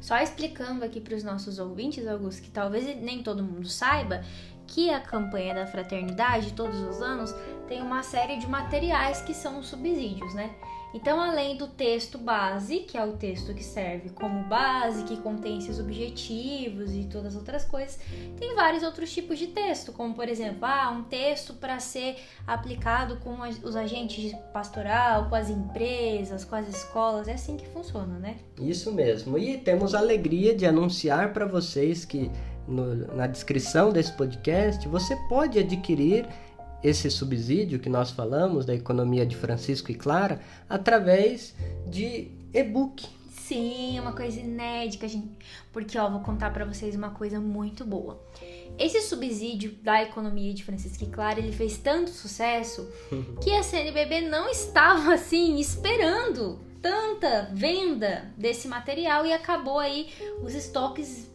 Só 0.00 0.16
explicando 0.16 0.84
aqui 0.84 1.00
para 1.00 1.14
os 1.14 1.22
nossos 1.22 1.58
ouvintes, 1.58 2.06
Augusto, 2.08 2.42
que 2.42 2.50
talvez 2.50 2.84
nem 3.00 3.22
todo 3.22 3.42
mundo 3.42 3.68
saiba, 3.68 4.22
que 4.66 4.90
a 4.90 5.00
campanha 5.00 5.54
da 5.54 5.66
fraternidade, 5.66 6.54
todos 6.54 6.80
os 6.80 7.00
anos, 7.00 7.32
tem 7.68 7.82
uma 7.82 8.02
série 8.02 8.38
de 8.38 8.48
materiais 8.48 9.20
que 9.20 9.34
são 9.34 9.60
os 9.60 9.68
subsídios, 9.68 10.34
né? 10.34 10.50
Então, 10.94 11.20
além 11.20 11.56
do 11.56 11.66
texto 11.68 12.18
base, 12.18 12.80
que 12.80 12.98
é 12.98 13.04
o 13.04 13.12
texto 13.12 13.54
que 13.54 13.64
serve 13.64 14.10
como 14.10 14.44
base, 14.44 15.04
que 15.04 15.16
contém 15.16 15.58
esses 15.58 15.78
objetivos 15.80 16.94
e 16.94 17.04
todas 17.04 17.28
as 17.28 17.36
outras 17.36 17.64
coisas, 17.64 17.98
tem 18.38 18.54
vários 18.54 18.82
outros 18.82 19.12
tipos 19.12 19.38
de 19.38 19.48
texto, 19.48 19.92
como 19.92 20.14
por 20.14 20.28
exemplo, 20.28 20.64
ah, 20.64 20.90
um 20.90 21.02
texto 21.04 21.54
para 21.54 21.78
ser 21.80 22.16
aplicado 22.46 23.16
com 23.18 23.38
os 23.40 23.74
agentes 23.74 24.32
pastoral, 24.52 25.28
com 25.28 25.34
as 25.34 25.48
empresas, 25.48 26.44
com 26.44 26.56
as 26.56 26.68
escolas, 26.68 27.26
é 27.26 27.34
assim 27.34 27.56
que 27.56 27.66
funciona, 27.68 28.18
né? 28.18 28.36
Isso 28.60 28.92
mesmo. 28.92 29.38
E 29.38 29.58
temos 29.58 29.94
a 29.94 29.98
alegria 29.98 30.54
de 30.54 30.66
anunciar 30.66 31.32
para 31.32 31.46
vocês 31.46 32.04
que 32.04 32.30
no, 32.66 32.94
na 33.14 33.26
descrição 33.26 33.90
desse 33.90 34.12
podcast 34.12 34.86
você 34.88 35.16
pode 35.28 35.58
adquirir 35.58 36.26
esse 36.82 37.10
subsídio 37.10 37.78
que 37.78 37.88
nós 37.88 38.10
falamos 38.10 38.66
da 38.66 38.74
economia 38.74 39.24
de 39.24 39.36
Francisco 39.36 39.90
e 39.90 39.94
Clara 39.94 40.40
através 40.68 41.54
de 41.86 42.30
e-book. 42.52 43.06
Sim, 43.30 43.98
é 43.98 44.00
uma 44.00 44.12
coisa 44.12 44.40
inédita, 44.40 45.06
gente. 45.06 45.28
Porque, 45.72 45.98
ó, 45.98 46.08
vou 46.08 46.20
contar 46.20 46.52
para 46.52 46.64
vocês 46.64 46.94
uma 46.94 47.10
coisa 47.10 47.40
muito 47.40 47.84
boa. 47.84 48.22
Esse 48.78 49.00
subsídio 49.02 49.72
da 49.82 50.02
economia 50.02 50.54
de 50.54 50.64
Francisco 50.64 51.04
e 51.04 51.08
Clara, 51.08 51.38
ele 51.38 51.52
fez 51.52 51.76
tanto 51.76 52.10
sucesso 52.10 52.88
que 53.42 53.52
a 53.52 53.62
CNBB 53.62 54.22
não 54.22 54.48
estava 54.48 55.14
assim 55.14 55.58
esperando 55.58 56.60
tanta 56.80 57.50
venda 57.52 58.32
desse 58.36 58.66
material 58.66 59.24
e 59.24 59.32
acabou 59.32 59.78
aí 59.78 60.08
os 60.42 60.54
estoques 60.54 61.31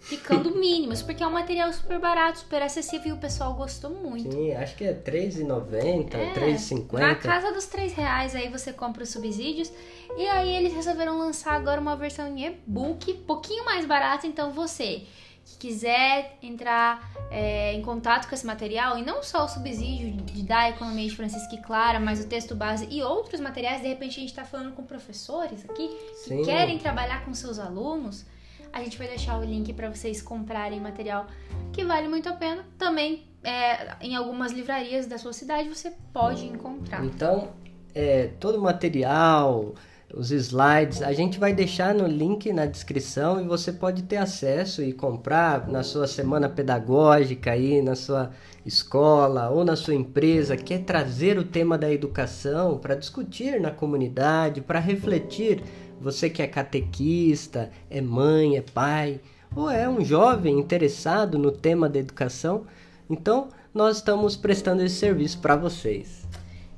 ficando 0.00 0.54
mínimos, 0.56 1.02
porque 1.02 1.22
é 1.22 1.26
um 1.26 1.32
material 1.32 1.72
super 1.72 1.98
barato, 1.98 2.38
super 2.38 2.62
acessível 2.62 3.08
e 3.08 3.12
o 3.12 3.18
pessoal 3.18 3.54
gostou 3.54 3.90
muito. 3.90 4.32
Sim, 4.32 4.52
acho 4.52 4.76
que 4.76 4.84
é 4.84 4.92
R$3,90, 4.92 6.14
é, 6.14 6.32
R$3,50. 6.32 6.98
Na 6.98 7.14
casa 7.14 7.52
dos 7.52 7.66
3,00 7.66 7.94
reais 7.94 8.34
aí 8.34 8.48
você 8.48 8.72
compra 8.72 9.02
os 9.02 9.10
subsídios. 9.10 9.72
E 10.16 10.26
aí 10.26 10.54
eles 10.56 10.72
resolveram 10.72 11.18
lançar 11.18 11.52
agora 11.52 11.80
uma 11.80 11.96
versão 11.96 12.26
em 12.28 12.46
e-book, 12.46 13.12
pouquinho 13.26 13.64
mais 13.64 13.84
barata, 13.84 14.26
então 14.26 14.52
você 14.52 15.04
que 15.44 15.68
quiser 15.68 16.36
entrar 16.42 17.10
é, 17.30 17.72
em 17.72 17.80
contato 17.80 18.28
com 18.28 18.34
esse 18.34 18.44
material, 18.44 18.98
e 18.98 19.02
não 19.02 19.22
só 19.22 19.44
o 19.44 19.48
subsídio 19.48 20.12
de 20.12 20.42
da 20.42 20.68
economia 20.68 21.08
de 21.08 21.16
Francisco 21.16 21.54
e 21.54 21.58
Clara, 21.58 21.98
mas 21.98 22.22
o 22.22 22.28
texto 22.28 22.54
base 22.54 22.86
e 22.90 23.02
outros 23.02 23.40
materiais, 23.40 23.80
de 23.80 23.88
repente 23.88 24.18
a 24.18 24.20
gente 24.20 24.28
está 24.28 24.44
falando 24.44 24.74
com 24.74 24.82
professores 24.82 25.64
aqui 25.68 25.88
Sim. 26.14 26.38
que 26.38 26.44
querem 26.44 26.78
trabalhar 26.78 27.24
com 27.24 27.32
seus 27.32 27.58
alunos 27.58 28.26
A 28.72 28.82
gente 28.82 28.96
vai 28.98 29.08
deixar 29.08 29.38
o 29.38 29.44
link 29.44 29.72
para 29.72 29.88
vocês 29.88 30.22
comprarem 30.22 30.80
material 30.80 31.26
que 31.72 31.84
vale 31.84 32.08
muito 32.08 32.28
a 32.28 32.32
pena. 32.32 32.64
Também 32.76 33.26
é, 33.42 33.96
em 34.00 34.14
algumas 34.14 34.52
livrarias 34.52 35.06
da 35.06 35.18
sua 35.18 35.32
cidade 35.32 35.68
você 35.68 35.92
pode 36.12 36.46
encontrar. 36.46 37.04
Então, 37.04 37.48
é, 37.94 38.30
todo 38.38 38.58
o 38.58 38.62
material, 38.62 39.74
os 40.14 40.30
slides, 40.30 41.02
a 41.02 41.12
gente 41.12 41.38
vai 41.38 41.52
deixar 41.52 41.94
no 41.94 42.06
link 42.06 42.52
na 42.52 42.66
descrição 42.66 43.40
e 43.40 43.44
você 43.44 43.72
pode 43.72 44.02
ter 44.04 44.16
acesso 44.16 44.82
e 44.82 44.92
comprar 44.92 45.68
na 45.68 45.82
sua 45.82 46.06
semana 46.06 46.48
pedagógica 46.48 47.52
aí, 47.52 47.82
na 47.82 47.94
sua 47.94 48.30
escola 48.64 49.50
ou 49.50 49.64
na 49.64 49.76
sua 49.76 49.94
empresa, 49.94 50.56
quer 50.56 50.80
trazer 50.84 51.38
o 51.38 51.44
tema 51.44 51.76
da 51.76 51.92
educação 51.92 52.78
para 52.78 52.94
discutir 52.94 53.60
na 53.60 53.70
comunidade, 53.70 54.60
para 54.60 54.78
refletir, 54.78 55.62
você 56.00 56.30
que 56.30 56.42
é 56.42 56.46
catequista, 56.46 57.70
é 57.90 58.00
mãe, 58.00 58.56
é 58.56 58.62
pai, 58.62 59.20
ou 59.54 59.70
é 59.70 59.88
um 59.88 60.04
jovem 60.04 60.58
interessado 60.58 61.38
no 61.38 61.50
tema 61.50 61.88
da 61.88 61.98
educação, 61.98 62.66
então 63.08 63.48
nós 63.72 63.96
estamos 63.96 64.36
prestando 64.36 64.82
esse 64.82 64.96
serviço 64.96 65.38
para 65.40 65.56
vocês. 65.56 66.26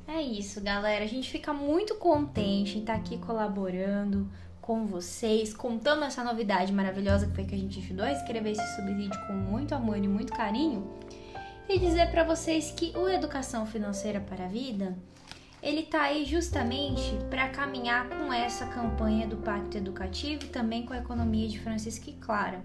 É 0.07 0.21
isso, 0.21 0.61
galera. 0.61 1.05
A 1.05 1.09
gente 1.09 1.31
fica 1.31 1.53
muito 1.53 1.95
contente 1.95 2.77
em 2.77 2.81
estar 2.81 2.95
tá 2.95 2.99
aqui 2.99 3.17
colaborando 3.19 4.29
com 4.61 4.87
vocês, 4.87 5.55
contando 5.55 6.05
essa 6.05 6.23
novidade 6.23 6.73
maravilhosa 6.73 7.27
que 7.27 7.35
foi 7.35 7.45
que 7.45 7.55
a 7.55 7.59
gente 7.59 7.81
a 8.03 8.13
escrever 8.13 8.53
esse 8.53 8.77
subsídio 8.77 9.19
com 9.27 9.33
muito 9.33 9.75
amor 9.75 9.97
e 9.97 10.09
muito 10.09 10.33
carinho. 10.33 10.87
E 11.69 11.79
dizer 11.79 12.11
para 12.11 12.25
vocês 12.25 12.73
que 12.73 12.93
o 12.97 13.09
Educação 13.09 13.65
Financeira 13.65 14.21
para 14.21 14.45
a 14.45 14.49
Vida, 14.49 14.97
ele 15.63 15.83
tá 15.83 16.03
aí 16.03 16.25
justamente 16.25 17.13
para 17.29 17.49
caminhar 17.49 18.09
com 18.09 18.33
essa 18.33 18.67
campanha 18.67 19.27
do 19.27 19.37
Pacto 19.37 19.77
Educativo 19.77 20.45
e 20.45 20.49
também 20.49 20.85
com 20.87 20.95
a 20.95 20.99
economia 20.99 21.47
de 21.49 21.59
Francisco 21.61 22.09
e 22.09 22.15
Clara. 22.15 22.61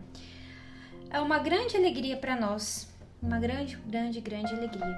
É 1.09 1.19
uma 1.19 1.39
grande 1.39 1.75
alegria 1.75 2.15
para 2.15 2.35
nós, 2.39 2.87
uma 3.21 3.37
grande, 3.37 3.77
grande, 3.85 4.21
grande 4.21 4.53
alegria. 4.53 4.95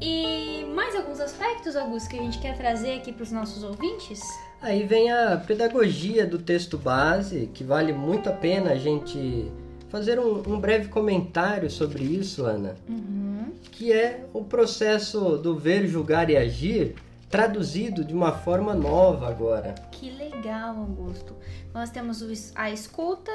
E 0.00 0.64
mais 0.74 0.96
alguns 0.96 1.20
aspectos, 1.20 1.76
Augusto, 1.76 2.10
que 2.10 2.18
a 2.18 2.22
gente 2.22 2.38
quer 2.38 2.56
trazer 2.56 2.94
aqui 2.94 3.12
para 3.12 3.22
os 3.22 3.30
nossos 3.30 3.62
ouvintes? 3.62 4.20
Aí 4.60 4.84
vem 4.84 5.10
a 5.10 5.36
pedagogia 5.36 6.26
do 6.26 6.38
texto 6.38 6.76
base, 6.76 7.48
que 7.54 7.62
vale 7.62 7.92
muito 7.92 8.28
a 8.28 8.32
pena 8.32 8.72
a 8.72 8.76
gente 8.76 9.50
fazer 9.88 10.18
um, 10.18 10.42
um 10.46 10.58
breve 10.58 10.88
comentário 10.88 11.70
sobre 11.70 12.02
isso, 12.02 12.44
Ana. 12.44 12.74
Uhum. 12.88 13.52
Que 13.70 13.92
é 13.92 14.24
o 14.32 14.42
processo 14.44 15.36
do 15.36 15.56
ver, 15.56 15.86
julgar 15.86 16.30
e 16.30 16.36
agir 16.36 16.96
traduzido 17.32 18.04
de 18.04 18.14
uma 18.14 18.30
forma 18.30 18.74
nova 18.74 19.26
agora. 19.26 19.74
Que 19.90 20.10
legal, 20.10 20.76
Augusto. 20.76 21.34
Nós 21.72 21.88
temos 21.88 22.22
a 22.54 22.70
escuta, 22.70 23.32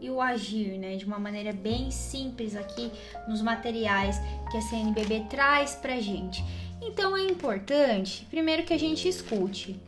e 0.00 0.10
o 0.10 0.20
agir, 0.20 0.76
né, 0.78 0.96
de 0.96 1.04
uma 1.04 1.20
maneira 1.20 1.52
bem 1.52 1.92
simples 1.92 2.56
aqui 2.56 2.90
nos 3.28 3.40
materiais 3.40 4.16
que 4.50 4.56
a 4.56 4.60
CNBB 4.60 5.26
traz 5.30 5.76
pra 5.76 6.00
gente. 6.00 6.44
Então 6.82 7.16
é 7.16 7.22
importante, 7.22 8.26
primeiro 8.28 8.64
que 8.64 8.74
a 8.74 8.78
gente 8.78 9.06
escute. 9.06 9.80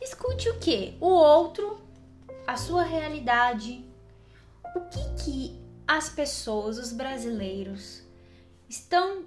Escute 0.00 0.48
o 0.48 0.58
que? 0.58 0.96
O 1.00 1.06
outro, 1.06 1.80
a 2.44 2.56
sua 2.56 2.82
realidade. 2.82 3.84
O 4.74 4.80
que 4.80 5.22
que 5.22 5.60
as 5.86 6.08
pessoas, 6.08 6.76
os 6.76 6.92
brasileiros, 6.92 8.02
estão 8.68 9.22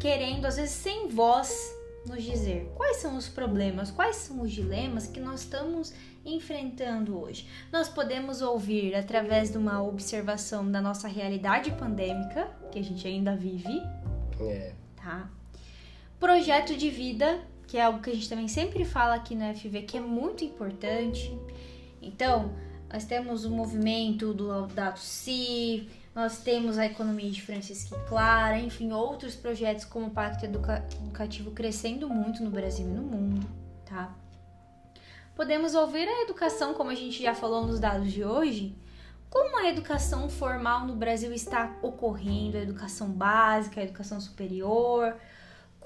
querendo, 0.00 0.46
às 0.46 0.56
vezes 0.56 0.74
sem 0.74 1.06
voz, 1.06 1.75
nos 2.06 2.22
dizer 2.22 2.72
quais 2.74 2.98
são 2.98 3.16
os 3.16 3.28
problemas, 3.28 3.90
quais 3.90 4.16
são 4.16 4.40
os 4.42 4.52
dilemas 4.52 5.06
que 5.06 5.20
nós 5.20 5.40
estamos 5.40 5.92
enfrentando 6.24 7.20
hoje. 7.20 7.48
Nós 7.72 7.88
podemos 7.88 8.42
ouvir 8.42 8.94
através 8.94 9.50
de 9.50 9.58
uma 9.58 9.82
observação 9.82 10.70
da 10.70 10.80
nossa 10.80 11.08
realidade 11.08 11.70
pandêmica, 11.72 12.48
que 12.70 12.78
a 12.78 12.82
gente 12.82 13.06
ainda 13.06 13.36
vive. 13.36 13.82
É. 14.40 14.72
Tá? 14.96 15.30
Projeto 16.18 16.76
de 16.76 16.90
vida, 16.90 17.40
que 17.66 17.76
é 17.76 17.82
algo 17.82 18.00
que 18.00 18.10
a 18.10 18.14
gente 18.14 18.28
também 18.28 18.48
sempre 18.48 18.84
fala 18.84 19.14
aqui 19.14 19.34
no 19.34 19.54
FV, 19.54 19.82
que 19.82 19.96
é 19.96 20.00
muito 20.00 20.44
importante. 20.44 21.36
Então, 22.02 22.52
nós 22.92 23.04
temos 23.04 23.44
o 23.44 23.50
movimento 23.50 24.32
do 24.32 24.46
Laudato 24.46 25.00
Si, 25.00 25.88
nós 26.16 26.38
temos 26.38 26.78
a 26.78 26.86
economia 26.86 27.30
de 27.30 27.42
Francisco 27.42 27.94
e 27.94 28.08
Clara, 28.08 28.58
enfim, 28.58 28.90
outros 28.90 29.36
projetos 29.36 29.84
como 29.84 30.06
o 30.06 30.10
Pacto 30.10 30.46
Educa 30.46 30.82
Educativo 31.02 31.50
crescendo 31.50 32.08
muito 32.08 32.42
no 32.42 32.48
Brasil 32.48 32.86
e 32.86 32.90
no 32.90 33.02
mundo, 33.02 33.46
tá? 33.84 34.16
Podemos 35.34 35.74
ouvir 35.74 36.08
a 36.08 36.22
educação, 36.22 36.72
como 36.72 36.88
a 36.88 36.94
gente 36.94 37.22
já 37.22 37.34
falou 37.34 37.66
nos 37.66 37.78
dados 37.78 38.10
de 38.10 38.24
hoje, 38.24 38.74
como 39.28 39.58
a 39.58 39.68
educação 39.68 40.30
formal 40.30 40.86
no 40.86 40.96
Brasil 40.96 41.34
está 41.34 41.76
ocorrendo, 41.82 42.56
a 42.56 42.62
educação 42.62 43.10
básica, 43.10 43.82
a 43.82 43.84
educação 43.84 44.18
superior, 44.18 45.14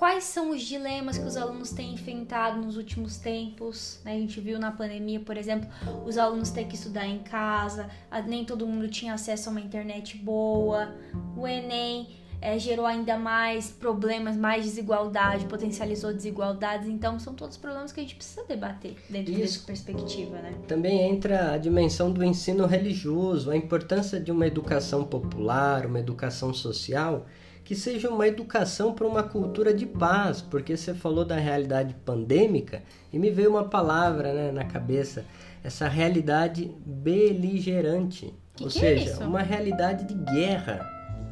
quais 0.01 0.25
são 0.25 0.49
os 0.49 0.63
dilemas 0.63 1.19
que 1.19 1.27
os 1.27 1.37
alunos 1.37 1.73
têm 1.73 1.93
enfrentado 1.93 2.59
nos 2.59 2.79
últimos 2.79 3.19
tempos. 3.19 4.01
Né? 4.03 4.15
A 4.15 4.19
gente 4.19 4.41
viu 4.41 4.59
na 4.59 4.73
pandemia, 4.73 5.21
por 5.21 5.37
exemplo, 5.37 5.69
os 6.07 6.17
alunos 6.17 6.49
ter 6.49 6.65
que 6.65 6.75
estudar 6.75 7.07
em 7.07 7.19
casa, 7.19 7.87
nem 8.27 8.43
todo 8.43 8.67
mundo 8.67 8.89
tinha 8.89 9.13
acesso 9.13 9.51
a 9.51 9.53
uma 9.53 9.61
internet 9.61 10.17
boa, 10.17 10.95
o 11.37 11.47
Enem 11.47 12.09
é, 12.41 12.59
gerou 12.59 12.87
ainda 12.87 13.19
mais 13.19 13.69
problemas, 13.69 14.39
mais 14.39 14.65
desigualdade, 14.65 15.45
potencializou 15.45 16.15
desigualdades. 16.15 16.89
Então, 16.89 17.19
são 17.19 17.35
todos 17.35 17.59
problemas 17.59 17.93
que 17.93 18.01
a 18.01 18.03
gente 18.03 18.15
precisa 18.15 18.43
debater 18.49 18.97
dentro 19.11 19.33
Isso. 19.33 19.43
dessa 19.43 19.67
perspectiva, 19.67 20.39
né? 20.39 20.55
Também 20.67 21.11
entra 21.11 21.53
a 21.53 21.59
dimensão 21.59 22.11
do 22.11 22.25
ensino 22.25 22.65
religioso, 22.65 23.51
a 23.51 23.57
importância 23.57 24.19
de 24.19 24.33
uma 24.33 24.47
educação 24.47 25.05
popular, 25.05 25.85
uma 25.85 26.01
educação 26.01 26.55
social 26.55 27.27
que 27.65 27.75
seja 27.75 28.09
uma 28.09 28.27
educação 28.27 28.93
para 28.93 29.07
uma 29.07 29.23
cultura 29.23 29.73
de 29.73 29.87
paz, 29.87 30.43
porque 30.43 30.77
você 30.77 30.95
falou 30.95 31.25
da 31.25 31.37
realidade 31.37 31.95
pandêmica 32.05 32.83
e 33.13 33.19
me 33.19 33.31
veio 33.31 33.51
uma 33.51 33.65
palavra 33.65 34.33
né, 34.33 34.53
na 34.53 34.65
cabeça, 34.65 35.25
essa 35.63 35.87
realidade 35.89 36.71
beligerante, 36.85 38.35
que 38.55 38.65
ou 38.65 38.71
que 38.71 38.79
é 38.79 38.81
seja, 38.81 39.23
é 39.23 39.27
uma 39.27 39.43
realidade 39.43 40.05
de 40.05 40.15
guerra. 40.33 40.81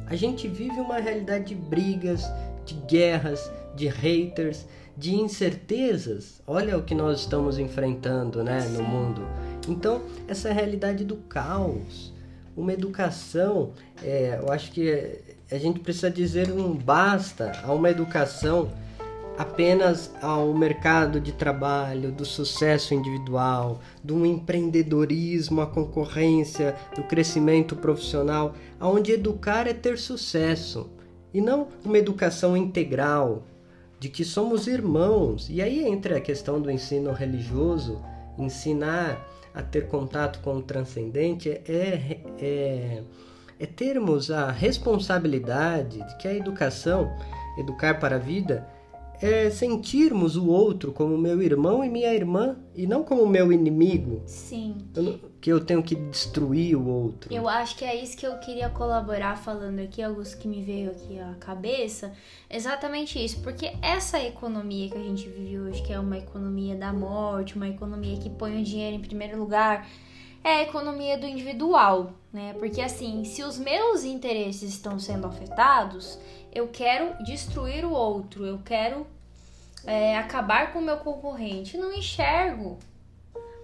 A 0.05 0.15
gente 0.15 0.47
vive 0.47 0.79
uma 0.79 0.97
realidade 0.97 1.45
de 1.45 1.55
brigas, 1.55 2.23
de 2.65 2.75
guerras, 2.87 3.51
de 3.75 3.87
haters, 3.87 4.65
de 4.97 5.15
incertezas. 5.15 6.41
Olha 6.45 6.77
o 6.77 6.83
que 6.83 6.93
nós 6.93 7.21
estamos 7.21 7.57
enfrentando 7.57 8.43
né, 8.43 8.61
no 8.69 8.83
mundo. 8.83 9.21
Então, 9.67 10.01
essa 10.27 10.51
realidade 10.51 11.05
do 11.05 11.15
caos, 11.15 12.13
uma 12.55 12.73
educação, 12.73 13.71
é, 14.03 14.39
eu 14.41 14.51
acho 14.51 14.71
que 14.71 15.37
a 15.51 15.57
gente 15.57 15.79
precisa 15.79 16.11
dizer 16.11 16.51
um 16.51 16.73
basta 16.73 17.51
a 17.63 17.73
uma 17.73 17.89
educação 17.89 18.69
apenas 19.37 20.13
ao 20.21 20.53
mercado 20.53 21.19
de 21.19 21.31
trabalho, 21.31 22.11
do 22.11 22.25
sucesso 22.25 22.93
individual, 22.93 23.79
do 24.03 24.25
empreendedorismo, 24.25 25.61
a 25.61 25.67
concorrência, 25.67 26.75
do 26.93 27.03
crescimento 27.03 27.75
profissional, 27.75 28.53
aonde 28.79 29.13
educar 29.13 29.65
é 29.65 29.73
ter 29.73 29.97
sucesso 29.97 30.89
e 31.33 31.39
não 31.39 31.69
uma 31.85 31.97
educação 31.97 32.57
integral 32.57 33.43
de 33.97 34.09
que 34.09 34.25
somos 34.25 34.67
irmãos. 34.67 35.47
E 35.49 35.61
aí 35.61 35.87
entra 35.87 36.17
a 36.17 36.21
questão 36.21 36.61
do 36.61 36.69
ensino 36.69 37.11
religioso, 37.13 38.03
ensinar 38.37 39.25
a 39.53 39.63
ter 39.63 39.87
contato 39.87 40.39
com 40.41 40.57
o 40.57 40.61
transcendente 40.61 41.49
é, 41.49 42.19
é 42.37 43.03
é 43.59 43.65
termos 43.65 44.31
a 44.31 44.51
responsabilidade 44.51 46.01
de 46.01 46.17
que 46.17 46.27
a 46.27 46.33
educação, 46.33 47.11
educar 47.57 47.99
para 47.99 48.15
a 48.15 48.19
vida, 48.19 48.67
é 49.21 49.49
sentirmos 49.49 50.37
o 50.37 50.47
outro 50.47 50.93
como 50.93 51.17
meu 51.17 51.41
irmão 51.41 51.83
e 51.83 51.89
minha 51.89 52.13
irmã 52.13 52.57
e 52.73 52.87
não 52.87 53.03
como 53.03 53.27
meu 53.27 53.51
inimigo. 53.51 54.21
Sim. 54.25 54.77
Eu 54.95 55.19
que 55.41 55.51
eu 55.51 55.63
tenho 55.63 55.81
que 55.81 55.95
destruir 55.95 56.75
o 56.75 56.85
outro. 56.85 57.33
Eu 57.33 57.47
acho 57.47 57.77
que 57.77 57.85
é 57.85 57.95
isso 57.95 58.17
que 58.17 58.27
eu 58.27 58.37
queria 58.39 58.69
colaborar 58.69 59.37
falando 59.37 59.79
aqui, 59.79 60.01
Augusto, 60.01 60.37
que 60.37 60.47
me 60.47 60.61
veio 60.61 60.91
aqui 60.91 61.17
à 61.17 61.33
cabeça. 61.39 62.11
Exatamente 62.49 63.23
isso, 63.23 63.41
porque 63.41 63.71
essa 63.81 64.21
economia 64.21 64.89
que 64.89 64.97
a 64.97 65.01
gente 65.01 65.29
vive 65.29 65.59
hoje, 65.59 65.81
que 65.81 65.93
é 65.93 65.99
uma 65.99 66.17
economia 66.17 66.75
da 66.75 66.91
morte, 66.91 67.55
uma 67.55 67.69
economia 67.69 68.17
que 68.17 68.29
põe 68.29 68.59
o 68.59 68.63
dinheiro 68.63 68.97
em 68.97 69.01
primeiro 69.01 69.39
lugar, 69.39 69.87
é 70.43 70.49
a 70.49 70.61
economia 70.63 71.17
do 71.17 71.25
individual, 71.25 72.13
né? 72.31 72.53
Porque 72.57 72.81
assim, 72.81 73.23
se 73.23 73.43
os 73.43 73.57
meus 73.57 74.03
interesses 74.03 74.69
estão 74.69 74.99
sendo 74.99 75.27
afetados, 75.27 76.17
eu 76.53 76.67
quero 76.67 77.21
destruir 77.23 77.85
o 77.85 77.91
outro, 77.91 78.45
eu 78.45 78.59
quero 78.63 79.05
é, 79.85 80.17
acabar 80.17 80.73
com 80.73 80.79
o 80.79 80.81
meu 80.81 80.97
concorrente. 80.97 81.77
Não 81.77 81.93
enxergo 81.93 82.77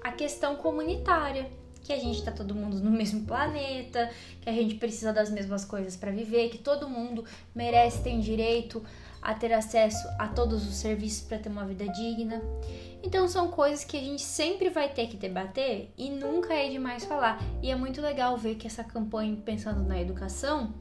a 0.03 0.11
questão 0.11 0.55
comunitária, 0.55 1.49
que 1.83 1.93
a 1.93 1.97
gente 1.97 2.23
tá 2.23 2.31
todo 2.31 2.55
mundo 2.55 2.79
no 2.79 2.91
mesmo 2.91 3.25
planeta, 3.25 4.09
que 4.41 4.49
a 4.49 4.53
gente 4.53 4.75
precisa 4.75 5.13
das 5.13 5.29
mesmas 5.29 5.63
coisas 5.63 5.95
para 5.95 6.11
viver, 6.11 6.49
que 6.49 6.57
todo 6.57 6.89
mundo 6.89 7.23
merece 7.53 8.01
ter 8.01 8.19
direito 8.19 8.83
a 9.25 9.33
ter 9.33 9.51
acesso 9.51 10.07
a 10.19 10.27
todos 10.27 10.67
os 10.67 10.75
serviços 10.75 11.27
para 11.27 11.39
ter 11.39 11.49
uma 11.49 11.65
vida 11.65 11.89
digna. 11.89 12.39
Então 13.01 13.27
são 13.27 13.49
coisas 13.49 13.83
que 13.83 13.97
a 13.97 13.99
gente 13.99 14.21
sempre 14.21 14.69
vai 14.69 14.87
ter 14.87 15.07
que 15.07 15.17
debater 15.17 15.91
e 15.97 16.11
nunca 16.11 16.53
é 16.53 16.69
demais 16.69 17.03
falar. 17.05 17.41
E 17.61 17.71
é 17.71 17.75
muito 17.75 17.99
legal 18.01 18.37
ver 18.37 18.53
que 18.53 18.67
essa 18.67 18.83
campanha 18.83 19.35
pensando 19.43 19.81
na 19.83 19.99
educação 19.99 20.75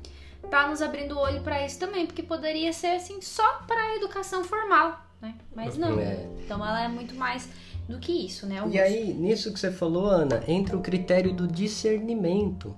tá 0.50 0.68
nos 0.68 0.82
abrindo 0.82 1.16
o 1.16 1.18
olho 1.18 1.40
para 1.40 1.64
isso 1.64 1.78
também, 1.78 2.04
porque 2.04 2.22
poderia 2.22 2.70
ser 2.74 2.96
assim 2.96 3.22
só 3.22 3.62
para 3.66 3.80
a 3.80 3.96
educação 3.96 4.44
formal, 4.44 5.00
né? 5.22 5.34
Mas 5.56 5.78
não. 5.78 5.98
É. 5.98 6.28
Então 6.44 6.64
ela 6.64 6.84
é 6.84 6.88
muito 6.88 7.14
mais 7.14 7.48
do 7.88 7.98
que 7.98 8.12
isso, 8.12 8.46
né? 8.46 8.58
Augusto? 8.58 8.76
E 8.76 8.80
aí, 8.80 9.14
nisso 9.14 9.50
que 9.50 9.58
você 9.58 9.72
falou, 9.72 10.06
Ana, 10.06 10.44
entra 10.46 10.76
o 10.76 10.82
critério 10.82 11.32
do 11.32 11.48
discernimento 11.48 12.76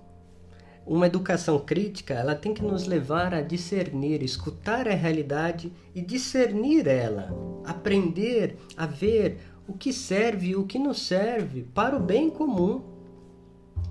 uma 0.87 1.07
educação 1.07 1.59
crítica, 1.59 2.15
ela 2.15 2.37
tem 2.37 2.55
que 2.55 2.63
nos 2.63 2.87
levar 2.87 3.35
a 3.35 3.43
discernir, 3.43 4.23
escutar 4.23 4.87
a 4.87 4.95
realidade 4.95 5.73
e 5.93 6.01
discernir 6.01 6.87
ela, 6.87 7.35
aprender 7.65 8.57
a 8.77 8.87
ver 8.87 9.39
o 9.67 9.73
que 9.73 9.93
serve 9.93 10.51
e 10.51 10.57
o 10.57 10.65
que 10.65 10.79
não 10.79 10.95
serve 10.95 11.65
para 11.75 11.97
o 11.97 12.01
bem 12.01 12.31
comum. 12.31 12.85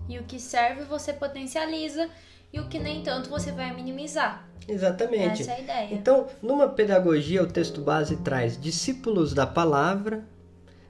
E 0.08 0.17
o 0.17 0.23
que 0.23 0.39
serve 0.39 0.84
você 0.86 1.12
potencializa 1.12 2.10
e 2.53 2.60
o 2.62 2.69
que 2.69 2.79
nem 2.79 3.03
tanto 3.03 3.29
você 3.29 3.51
vai 3.51 3.75
minimizar. 3.75 4.47
Exatamente. 4.65 5.41
Essa 5.41 5.51
é 5.51 5.55
a 5.55 5.60
ideia. 5.60 5.93
Então, 5.93 6.27
numa 6.41 6.69
pedagogia, 6.69 7.43
o 7.43 7.47
texto 7.47 7.81
base 7.81 8.15
traz 8.17 8.60
discípulos 8.60 9.34
da 9.34 9.45
palavra, 9.45 10.25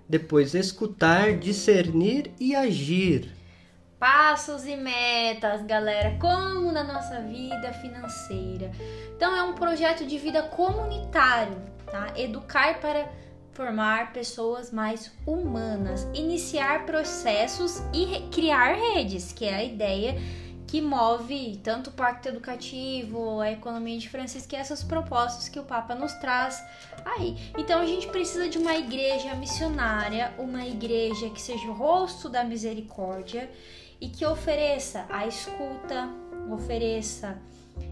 depois 0.07 0.53
escutar, 0.53 1.35
discernir 1.39 2.31
e 2.39 2.55
agir 2.55 3.33
passos 4.05 4.67
e 4.67 4.75
metas, 4.75 5.63
galera, 5.63 6.15
como 6.21 6.71
na 6.71 6.83
nossa 6.83 7.21
vida 7.21 7.73
financeira. 7.73 8.71
Então 9.17 9.35
é 9.35 9.41
um 9.41 9.55
projeto 9.55 10.05
de 10.05 10.19
vida 10.19 10.43
comunitário, 10.43 11.59
tá? 11.87 12.13
Educar 12.15 12.79
para 12.79 13.09
formar 13.53 14.13
pessoas 14.13 14.71
mais 14.71 15.11
humanas, 15.25 16.03
iniciar 16.13 16.85
processos 16.85 17.81
e 17.91 18.29
criar 18.31 18.75
redes, 18.75 19.33
que 19.33 19.45
é 19.45 19.55
a 19.55 19.63
ideia 19.63 20.21
que 20.67 20.81
move 20.81 21.59
tanto 21.63 21.89
o 21.89 21.93
Pacto 21.93 22.29
Educativo, 22.29 23.39
a 23.39 23.51
economia 23.51 23.97
de 23.97 24.07
Francisco, 24.07 24.49
que 24.49 24.55
essas 24.55 24.83
propostas 24.83 25.49
que 25.49 25.59
o 25.59 25.63
Papa 25.63 25.95
nos 25.95 26.13
traz 26.13 26.63
aí. 27.03 27.35
Então 27.57 27.79
a 27.79 27.85
gente 27.87 28.07
precisa 28.09 28.47
de 28.47 28.59
uma 28.59 28.75
igreja 28.75 29.33
missionária, 29.33 30.31
uma 30.37 30.63
igreja 30.63 31.27
que 31.31 31.41
seja 31.41 31.67
o 31.67 31.73
rosto 31.73 32.29
da 32.29 32.43
misericórdia 32.43 33.49
e 33.99 34.09
que 34.09 34.25
ofereça 34.25 35.05
a 35.09 35.25
escuta, 35.25 36.09
ofereça 36.51 37.37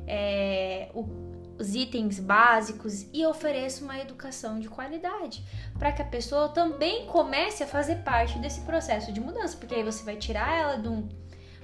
é, 0.07 0.89
o, 0.93 1.05
os 1.59 1.75
itens 1.75 2.19
básicos 2.19 3.05
e 3.13 3.25
ofereça 3.25 3.83
uma 3.83 3.99
educação 3.99 4.59
de 4.59 4.67
qualidade 4.69 5.43
para 5.77 5.91
que 5.91 6.01
a 6.01 6.05
pessoa 6.05 6.49
também 6.49 7.05
comece 7.07 7.63
a 7.63 7.67
fazer 7.67 7.97
parte 7.97 8.37
desse 8.39 8.61
processo 8.61 9.11
de 9.11 9.19
mudança, 9.19 9.57
porque 9.57 9.75
aí 9.75 9.83
você 9.83 10.03
vai 10.03 10.15
tirar 10.15 10.59
ela 10.59 10.77
de 10.77 10.87
um 10.87 11.07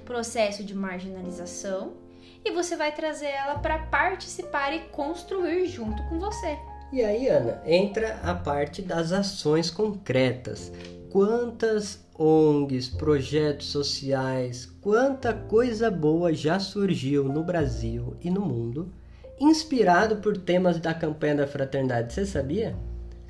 processo 0.05 0.63
de 0.63 0.73
marginalização 0.73 1.93
e 2.43 2.51
você 2.51 2.75
vai 2.75 2.93
trazer 2.93 3.27
ela 3.27 3.59
para 3.59 3.79
participar 3.79 4.73
e 4.73 4.79
construir 4.89 5.67
junto 5.67 6.01
com 6.03 6.19
você. 6.19 6.57
E 6.91 7.03
aí, 7.03 7.27
Ana, 7.27 7.61
entra 7.65 8.19
a 8.23 8.33
parte 8.33 8.81
das 8.81 9.11
ações 9.11 9.69
concretas. 9.69 10.71
Quantas 11.11 12.03
ONGs, 12.19 12.89
projetos 12.89 13.67
sociais, 13.67 14.69
quanta 14.81 15.33
coisa 15.33 15.89
boa 15.89 16.33
já 16.33 16.59
surgiu 16.59 17.23
no 17.23 17.45
Brasil 17.45 18.17
e 18.21 18.29
no 18.29 18.41
mundo, 18.41 18.91
inspirado 19.39 20.17
por 20.17 20.35
temas 20.35 20.81
da 20.81 20.93
campanha 20.93 21.35
da 21.35 21.47
fraternidade. 21.47 22.11
Você 22.11 22.25
sabia? 22.25 22.75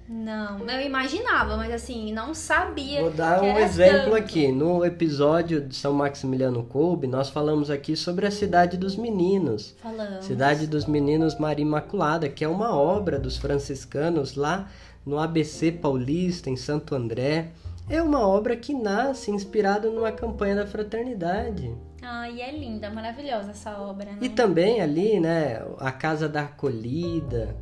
Não, 0.08 0.68
eu 0.68 0.82
imaginava, 0.82 1.56
mas 1.56 1.72
assim, 1.72 2.12
não 2.12 2.34
sabia. 2.34 3.02
Vou 3.02 3.12
dar 3.12 3.44
um 3.44 3.60
exemplo 3.60 4.06
tanto. 4.06 4.16
aqui. 4.16 4.52
No 4.52 4.84
episódio 4.84 5.62
de 5.62 5.76
São 5.76 5.94
Maximiliano 5.94 6.64
Kolbe, 6.64 7.06
nós 7.06 7.30
falamos 7.30 7.70
aqui 7.70 7.96
sobre 7.96 8.26
a 8.26 8.32
Cidade 8.32 8.76
dos 8.76 8.96
Meninos. 8.96 9.76
Falamos. 9.78 10.26
Cidade 10.26 10.66
dos 10.66 10.88
Meninos 10.88 11.38
Maria 11.38 11.64
Imaculada, 11.64 12.28
que 12.28 12.44
é 12.44 12.48
uma 12.48 12.76
obra 12.76 13.20
dos 13.20 13.38
franciscanos 13.38 14.34
lá 14.34 14.68
no 15.06 15.20
ABC 15.20 15.74
Paulista, 15.74 16.50
em 16.50 16.56
Santo 16.56 16.96
André 16.96 17.52
é 17.90 18.02
uma 18.02 18.26
obra 18.26 18.56
que 18.56 18.74
nasce 18.74 19.32
inspirada 19.32 19.90
numa 19.90 20.12
campanha 20.12 20.56
da 20.56 20.68
fraternidade. 20.68 21.76
Ah, 22.02 22.30
e 22.30 22.40
é 22.40 22.52
linda, 22.52 22.90
maravilhosa 22.90 23.52
essa 23.52 23.78
obra. 23.80 24.12
Né? 24.12 24.20
E 24.22 24.30
também 24.30 24.80
ali, 24.80 25.20
né, 25.20 25.62
a 25.80 25.92
Casa 25.92 26.30
da 26.30 26.44
Acolhida. 26.44 27.56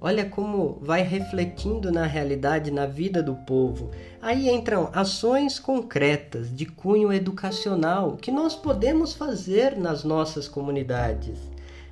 Olha 0.00 0.24
como 0.24 0.78
vai 0.80 1.02
refletindo 1.02 1.92
na 1.92 2.06
realidade, 2.06 2.70
na 2.70 2.86
vida 2.86 3.22
do 3.22 3.36
povo. 3.36 3.90
Aí 4.20 4.48
entram 4.48 4.90
ações 4.92 5.58
concretas 5.60 6.54
de 6.54 6.66
cunho 6.66 7.12
educacional 7.12 8.16
que 8.16 8.32
nós 8.32 8.56
podemos 8.56 9.14
fazer 9.14 9.76
nas 9.76 10.02
nossas 10.02 10.48
comunidades, 10.48 11.38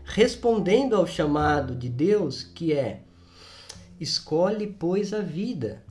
respondendo 0.05 0.97
ao 0.97 1.07
chamado 1.07 1.75
de 1.77 1.89
Deus 1.89 2.43
que 2.43 2.73
é: 2.73 3.03
escolhe, 4.01 4.67
pois, 4.67 5.13
a 5.13 5.21
vida. 5.21 5.85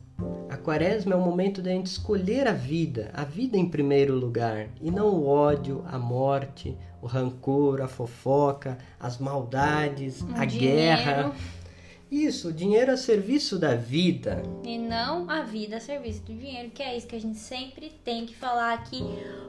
A 0.50 0.58
quaresma 0.58 1.14
é 1.14 1.18
o 1.18 1.22
momento 1.22 1.62
da 1.62 1.72
gente 1.72 1.88
escolher 1.88 2.48
a 2.48 2.54
vida, 2.54 3.12
a 3.14 3.24
vida 3.24 3.58
em 3.58 3.70
primeiro 3.70 4.16
lugar, 4.16 4.70
e 4.82 4.90
não 4.92 5.08
o 5.08 5.28
ódio, 5.28 5.84
a 5.88 5.98
morte, 5.98 6.78
o 7.02 7.08
rancor, 7.08 7.82
a 7.82 7.88
fofoca, 7.88 8.78
as 9.00 9.18
maldades, 9.18 10.24
a 10.36 10.46
dinheiro. 10.46 10.76
guerra. 10.76 11.36
Isso, 12.12 12.50
o 12.50 12.54
dinheiro 12.54 12.92
a 12.92 12.98
serviço 12.98 13.60
da 13.60 13.76
vida. 13.76 14.42
E 14.64 14.80
não 14.80 15.30
a 15.30 15.44
vida 15.44 15.78
a 15.78 15.80
serviço 15.80 16.24
do 16.24 16.34
dinheiro, 16.34 16.72
que 16.72 16.82
é 16.82 16.98
isso 16.98 17.06
que 17.06 17.16
a 17.16 17.22
gente 17.22 17.38
sempre 17.38 17.92
tem 18.04 18.26
que 18.26 18.36
falar 18.36 18.74
aqui, 18.74 19.04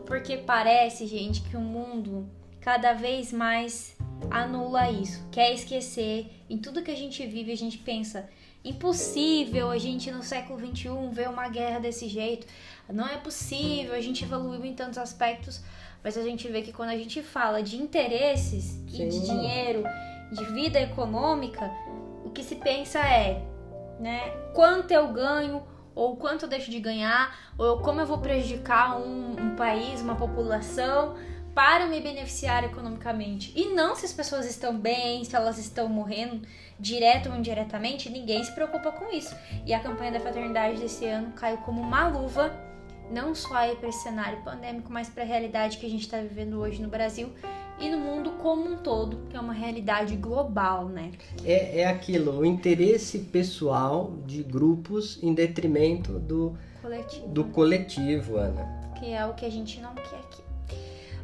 porque 0.06 0.36
parece, 0.36 1.06
gente, 1.06 1.40
que 1.40 1.56
o 1.56 1.60
mundo 1.60 2.28
cada 2.60 2.92
vez 2.92 3.32
mais 3.32 3.96
anula 4.30 4.90
isso, 4.90 5.26
quer 5.30 5.54
esquecer. 5.54 6.26
Em 6.50 6.58
tudo 6.58 6.82
que 6.82 6.90
a 6.90 6.96
gente 6.96 7.26
vive, 7.26 7.50
a 7.50 7.56
gente 7.56 7.78
pensa 7.78 8.28
impossível 8.64 9.70
a 9.70 9.78
gente 9.78 10.10
no 10.10 10.22
século 10.22 10.58
21 10.58 11.10
ver 11.10 11.28
uma 11.28 11.48
guerra 11.48 11.78
desse 11.78 12.08
jeito. 12.08 12.46
Não 12.88 13.06
é 13.06 13.16
possível, 13.16 13.94
a 13.94 14.00
gente 14.00 14.24
evoluiu 14.24 14.64
em 14.64 14.74
tantos 14.74 14.98
aspectos, 14.98 15.60
mas 16.02 16.16
a 16.16 16.22
gente 16.22 16.48
vê 16.48 16.62
que 16.62 16.72
quando 16.72 16.90
a 16.90 16.96
gente 16.96 17.22
fala 17.22 17.62
de 17.62 17.76
interesses 17.76 18.78
e 18.88 19.08
de 19.08 19.20
dinheiro, 19.20 19.84
de 20.32 20.44
vida 20.46 20.80
econômica, 20.80 21.70
o 22.24 22.30
que 22.30 22.42
se 22.42 22.56
pensa 22.56 22.98
é, 22.98 23.42
né, 23.98 24.30
quanto 24.54 24.90
eu 24.92 25.08
ganho 25.08 25.62
ou 25.94 26.16
quanto 26.16 26.44
eu 26.44 26.48
deixo 26.48 26.70
de 26.70 26.80
ganhar, 26.80 27.36
ou 27.58 27.80
como 27.80 28.00
eu 28.00 28.06
vou 28.06 28.18
prejudicar 28.18 28.98
um, 28.98 29.32
um 29.32 29.56
país, 29.56 30.00
uma 30.00 30.14
população 30.14 31.14
para 31.60 31.86
me 31.86 32.00
beneficiar 32.00 32.64
economicamente. 32.64 33.52
E 33.54 33.66
não 33.74 33.94
se 33.94 34.06
as 34.06 34.14
pessoas 34.14 34.46
estão 34.46 34.74
bem, 34.74 35.22
se 35.24 35.36
elas 35.36 35.58
estão 35.58 35.90
morrendo 35.90 36.40
direto 36.78 37.28
ou 37.28 37.36
indiretamente, 37.36 38.08
ninguém 38.08 38.42
se 38.42 38.50
preocupa 38.52 38.90
com 38.90 39.14
isso. 39.14 39.36
E 39.66 39.74
a 39.74 39.78
campanha 39.78 40.12
da 40.12 40.20
fraternidade 40.20 40.80
desse 40.80 41.04
ano 41.04 41.32
caiu 41.32 41.58
como 41.58 41.82
uma 41.82 42.08
luva, 42.08 42.50
não 43.10 43.34
só 43.34 43.56
aí 43.56 43.76
para 43.76 43.90
esse 43.90 44.02
cenário 44.02 44.42
pandêmico, 44.42 44.90
mas 44.90 45.10
para 45.10 45.22
a 45.22 45.26
realidade 45.26 45.76
que 45.76 45.84
a 45.84 45.90
gente 45.90 46.00
está 46.00 46.18
vivendo 46.18 46.58
hoje 46.58 46.80
no 46.80 46.88
Brasil 46.88 47.30
e 47.78 47.90
no 47.90 47.98
mundo 47.98 48.30
como 48.42 48.66
um 48.66 48.78
todo, 48.78 49.28
que 49.28 49.36
é 49.36 49.40
uma 49.40 49.52
realidade 49.52 50.16
global, 50.16 50.88
né? 50.88 51.10
É, 51.44 51.80
é 51.80 51.86
aquilo, 51.86 52.38
o 52.38 52.46
interesse 52.46 53.18
pessoal 53.18 54.14
de 54.24 54.42
grupos 54.42 55.22
em 55.22 55.34
detrimento 55.34 56.18
do 56.18 56.56
coletivo, 56.80 57.28
do 57.28 57.44
coletivo 57.44 58.38
Ana. 58.38 58.92
Que 58.98 59.12
é 59.12 59.26
o 59.26 59.34
que 59.34 59.44
a 59.44 59.50
gente 59.50 59.78
não 59.78 59.94
quer 59.94 60.16
aqui. 60.20 60.49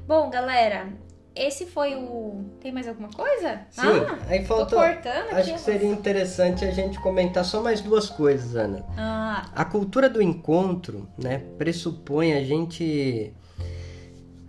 Bom, 0.06 0.30
galera, 0.30 0.92
esse 1.34 1.66
foi 1.66 1.96
o. 1.96 2.44
Tem 2.60 2.70
mais 2.70 2.86
alguma 2.86 3.10
coisa? 3.10 3.60
Sim, 3.70 3.82
ah, 3.82 4.18
aí 4.28 4.46
cortando 4.46 5.32
acho 5.32 5.52
que 5.52 5.60
seria 5.60 5.88
interessante 5.88 6.64
a 6.64 6.70
gente 6.70 6.98
comentar 7.00 7.44
só 7.44 7.60
mais 7.60 7.80
duas 7.80 8.08
coisas, 8.08 8.54
Ana. 8.54 8.84
Ah. 8.96 9.50
A 9.54 9.64
cultura 9.64 10.08
do 10.08 10.22
encontro, 10.22 11.08
né, 11.18 11.42
pressupõe 11.58 12.34
a 12.34 12.44
gente 12.44 13.34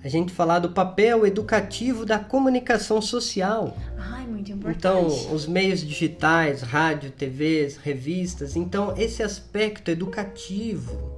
a 0.03 0.07
gente 0.07 0.31
falar 0.31 0.59
do 0.59 0.69
papel 0.69 1.25
educativo 1.25 2.05
da 2.05 2.19
comunicação 2.19 3.01
social. 3.01 3.75
Ai, 3.97 4.27
muito 4.27 4.51
importante. 4.51 4.77
Então, 4.77 5.33
os 5.33 5.47
meios 5.47 5.81
digitais, 5.81 6.61
rádio, 6.61 7.11
TVs, 7.11 7.77
revistas, 7.77 8.55
então 8.55 8.93
esse 8.95 9.23
aspecto 9.23 9.89
educativo 9.89 11.16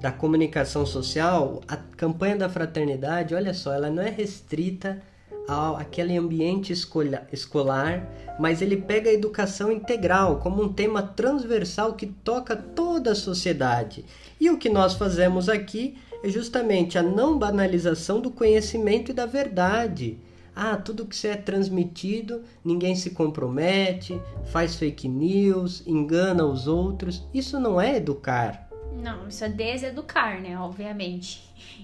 da 0.00 0.12
comunicação 0.12 0.86
social, 0.86 1.60
a 1.66 1.76
campanha 1.76 2.36
da 2.36 2.48
fraternidade, 2.48 3.34
olha 3.34 3.52
só, 3.52 3.72
ela 3.72 3.90
não 3.90 4.02
é 4.02 4.10
restrita 4.10 5.02
ao 5.48 5.76
aquele 5.76 6.16
ambiente 6.16 6.72
escolar, 6.72 8.06
mas 8.38 8.60
ele 8.60 8.76
pega 8.76 9.10
a 9.10 9.14
educação 9.14 9.72
integral 9.72 10.38
como 10.40 10.62
um 10.62 10.72
tema 10.72 11.02
transversal 11.02 11.94
que 11.94 12.06
toca 12.06 12.54
toda 12.54 13.12
a 13.12 13.14
sociedade. 13.14 14.04
E 14.38 14.50
o 14.50 14.58
que 14.58 14.68
nós 14.68 14.94
fazemos 14.94 15.48
aqui 15.48 15.96
é 16.22 16.28
justamente 16.28 16.98
a 16.98 17.02
não 17.02 17.38
banalização 17.38 18.20
do 18.20 18.30
conhecimento 18.30 19.10
e 19.10 19.14
da 19.14 19.24
verdade, 19.26 20.18
Ah, 20.60 20.76
tudo 20.76 21.06
que 21.06 21.24
é 21.24 21.36
transmitido, 21.36 22.42
ninguém 22.64 22.96
se 22.96 23.10
compromete, 23.10 24.20
faz 24.46 24.74
fake 24.74 25.06
news, 25.06 25.84
engana 25.86 26.44
os 26.44 26.66
outros. 26.66 27.24
Isso 27.32 27.60
não 27.60 27.80
é 27.80 27.96
educar. 27.96 28.67
Não, 29.02 29.28
isso 29.28 29.44
é 29.44 29.48
deseducar, 29.48 30.40
né? 30.40 30.58
Obviamente. 30.58 31.42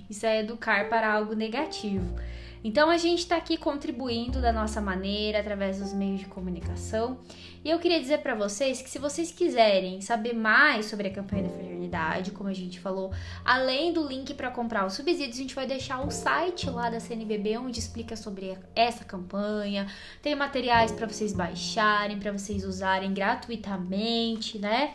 Isso 0.09 0.27
é 0.27 0.41
educar 0.41 0.89
para 0.89 1.13
algo 1.13 1.35
negativo. 1.35 2.15
Então 2.63 2.89
a 2.89 2.97
gente 2.97 3.19
está 3.19 3.37
aqui 3.37 3.59
contribuindo 3.59 4.41
da 4.41 4.51
nossa 4.51 4.81
maneira 4.81 5.39
através 5.39 5.79
dos 5.79 5.93
meios 5.93 6.21
de 6.21 6.27
comunicação. 6.27 7.19
E 7.63 7.69
eu 7.69 7.79
queria 7.79 8.01
dizer 8.01 8.19
para 8.19 8.35
vocês 8.35 8.81
que 8.81 8.89
se 8.89 8.99
vocês 8.99 9.31
quiserem 9.31 10.01
saber 10.01 10.33
mais 10.33 10.87
sobre 10.87 11.09
a 11.09 11.11
campanha 11.11 11.43
da 11.43 11.51
fraternidade, 11.51 12.31
como 12.31 12.49
a 12.49 12.55
gente 12.55 12.81
falou, 12.81 13.13
além 13.45 13.93
do 13.93 14.07
link 14.07 14.33
para 14.33 14.51
comprar 14.51 14.87
os 14.87 14.95
subsídios, 14.95 15.37
a 15.37 15.43
gente 15.43 15.55
vai 15.55 15.67
deixar 15.67 16.01
o 16.01 16.11
site 16.11 16.71
lá 16.71 16.89
da 16.89 17.01
CNBB 17.01 17.59
onde 17.59 17.79
explica 17.79 18.17
sobre 18.17 18.57
essa 18.75 19.05
campanha. 19.05 19.87
Tem 20.23 20.35
materiais 20.35 20.91
para 20.91 21.07
vocês 21.07 21.35
baixarem, 21.35 22.19
para 22.19 22.33
vocês 22.33 22.65
usarem 22.65 23.13
gratuitamente, 23.13 24.59
né? 24.59 24.95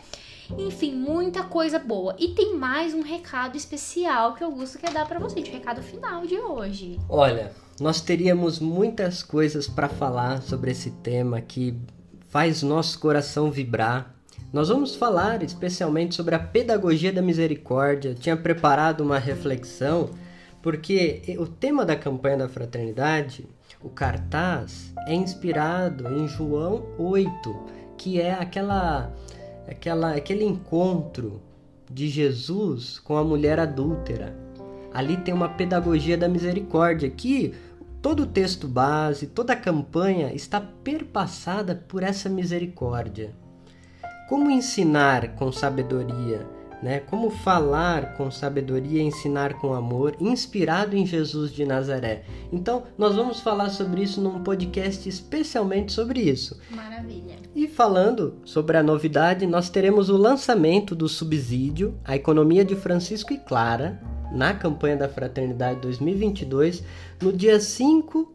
Enfim, 0.58 0.94
muita 0.96 1.44
coisa 1.44 1.78
boa. 1.78 2.16
E 2.18 2.30
tem 2.30 2.56
mais 2.56 2.94
um 2.94 3.02
recado 3.02 3.56
especial 3.56 4.34
que 4.34 4.44
Augusto 4.44 4.78
quer 4.78 4.92
dar 4.92 5.08
para 5.08 5.20
vocês, 5.20 5.48
o 5.48 5.52
recado 5.52 5.82
final 5.82 6.26
de 6.26 6.38
hoje. 6.38 7.00
Olha, 7.08 7.52
nós 7.80 8.02
teríamos 8.02 8.60
muitas 8.60 9.22
coisas 9.22 9.68
para 9.68 9.88
falar 9.88 10.42
sobre 10.42 10.72
esse 10.72 10.92
tema 10.92 11.40
que 11.40 11.78
faz 12.28 12.64
nosso 12.64 13.00
coração 13.00 13.52
vibrar. 13.52 14.16
Nós 14.52 14.70
vamos 14.70 14.96
falar 14.96 15.44
especialmente 15.44 16.16
sobre 16.16 16.34
a 16.34 16.40
pedagogia 16.40 17.14
da 17.14 17.22
misericórdia. 17.22 18.10
Eu 18.10 18.16
tinha 18.16 18.36
preparado 18.36 19.02
uma 19.02 19.20
reflexão 19.20 20.10
porque 20.62 21.22
o 21.40 21.46
tema 21.46 21.86
da 21.86 21.96
campanha 21.96 22.38
da 22.38 22.50
fraternidade, 22.50 23.48
o 23.82 23.90
cartaz, 23.90 24.94
é 25.08 25.14
inspirado 25.14 26.08
em 26.14 26.28
João 26.28 26.86
8, 26.98 27.66
que 27.98 28.20
é 28.20 28.34
aquela 28.34 29.14
aquela, 29.70 30.16
aquele 30.16 30.44
encontro 30.44 31.42
de 31.90 32.08
Jesus 32.08 33.00
com 33.00 33.18
a 33.18 33.24
mulher 33.24 33.60
adúltera. 33.60 34.36
Ali 34.94 35.18
tem 35.18 35.34
uma 35.34 35.50
pedagogia 35.50 36.18
da 36.18 36.28
misericórdia 36.28 37.10
que 37.10 37.54
todo 38.02 38.24
o 38.24 38.28
texto 38.28 38.68
base, 38.68 39.28
toda 39.28 39.54
a 39.54 39.56
campanha 39.56 40.34
está 40.34 40.60
perpassada 40.60 41.76
por 41.76 42.04
essa 42.04 42.30
misericórdia. 42.30 43.34
Como 44.28 44.50
ensinar 44.50 45.36
com 45.36 45.52
sabedoria? 45.52 46.59
Né? 46.82 47.00
Como 47.00 47.30
falar 47.30 48.16
com 48.16 48.32
sabedoria, 48.32 49.02
ensinar 49.02 49.56
com 49.56 49.74
amor, 49.74 50.16
inspirado 50.20 50.96
em 50.96 51.06
Jesus 51.06 51.52
de 51.52 51.66
Nazaré. 51.66 52.24
Então, 52.52 52.84
nós 52.98 53.16
vamos 53.16 53.40
falar 53.40 53.70
sobre 53.70 54.04
isso 54.04 54.22
num 54.22 54.44
podcast 54.44 55.08
especialmente 55.08 55.92
sobre 55.92 56.22
isso. 56.22 56.60
Maravilha. 56.70 57.36
E 57.56 57.68
falando 57.68 58.36
sobre 58.46 58.78
a 58.78 58.84
novidade, 58.84 59.46
nós 59.46 59.70
teremos 59.70 60.10
o 60.10 60.18
lançamento 60.18 60.96
do 60.96 61.10
subsídio 61.10 62.00
A 62.06 62.16
Economia 62.16 62.64
de 62.64 62.76
Francisco 62.76 63.34
e 63.34 63.38
Clara 63.38 64.02
na 64.32 64.54
campanha 64.54 64.96
da 64.96 65.10
Fraternidade 65.10 65.82
2022 65.82 66.84
no 67.22 67.34
dia 67.34 67.60
5 67.60 68.34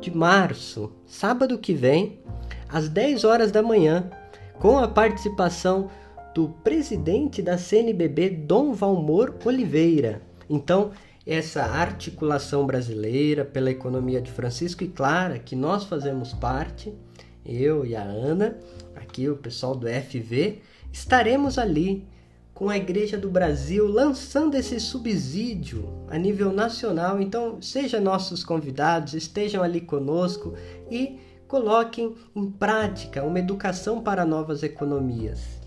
de 0.00 0.14
março, 0.14 0.92
sábado 1.06 1.58
que 1.58 1.72
vem, 1.72 2.18
às 2.68 2.88
10 2.88 3.24
horas 3.24 3.52
da 3.52 3.62
manhã, 3.62 4.10
com 4.58 4.78
a 4.78 4.88
participação 4.88 5.88
do 6.34 6.48
presidente 6.48 7.40
da 7.40 7.56
CNBB, 7.56 8.30
Dom 8.30 8.72
Valmor 8.72 9.34
Oliveira. 9.44 10.20
Então, 10.50 10.90
essa 11.24 11.62
articulação 11.62 12.66
brasileira 12.66 13.44
pela 13.44 13.70
economia 13.70 14.20
de 14.20 14.30
Francisco 14.32 14.82
e 14.82 14.88
Clara, 14.88 15.38
que 15.38 15.54
nós 15.54 15.84
fazemos 15.84 16.32
parte, 16.32 16.92
eu 17.46 17.86
e 17.86 17.94
a 17.94 18.02
Ana, 18.02 18.58
aqui 18.96 19.28
o 19.28 19.36
pessoal 19.36 19.74
do 19.74 19.86
FV, 19.86 20.60
estaremos 20.92 21.56
ali 21.56 22.06
com 22.52 22.68
a 22.68 22.76
Igreja 22.76 23.16
do 23.16 23.30
Brasil 23.30 23.86
lançando 23.86 24.54
esse 24.54 24.78
subsídio 24.78 25.88
a 26.08 26.18
nível 26.18 26.52
nacional. 26.52 27.20
Então, 27.20 27.60
sejam 27.62 28.00
nossos 28.00 28.44
convidados, 28.44 29.14
estejam 29.14 29.62
ali 29.62 29.80
conosco 29.80 30.54
e 30.90 31.18
coloquem 31.46 32.14
em 32.34 32.50
prática 32.50 33.22
uma 33.22 33.38
educação 33.38 34.00
para 34.00 34.24
novas 34.24 34.62
economias. 34.62 35.63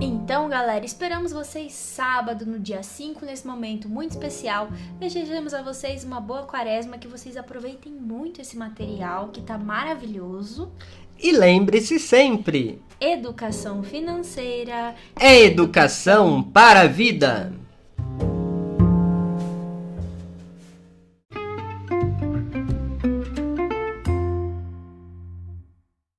Então, 0.00 0.48
galera, 0.48 0.84
esperamos 0.84 1.32
vocês 1.32 1.72
sábado, 1.72 2.44
no 2.44 2.58
dia 2.58 2.82
5, 2.82 3.24
nesse 3.24 3.46
momento 3.46 3.88
muito 3.88 4.12
especial. 4.12 4.68
Desejamos 4.98 5.54
a 5.54 5.62
vocês 5.62 6.04
uma 6.04 6.20
boa 6.20 6.42
quaresma, 6.42 6.98
que 6.98 7.06
vocês 7.06 7.36
aproveitem 7.36 7.92
muito 7.92 8.40
esse 8.40 8.56
material 8.56 9.28
que 9.28 9.42
tá 9.42 9.56
maravilhoso. 9.56 10.72
E 11.18 11.30
lembre-se 11.30 12.00
sempre: 12.00 12.82
educação 13.00 13.82
financeira 13.82 14.94
é 15.18 15.44
educação 15.44 16.42
para 16.42 16.80
a 16.80 16.86
vida. 16.88 17.52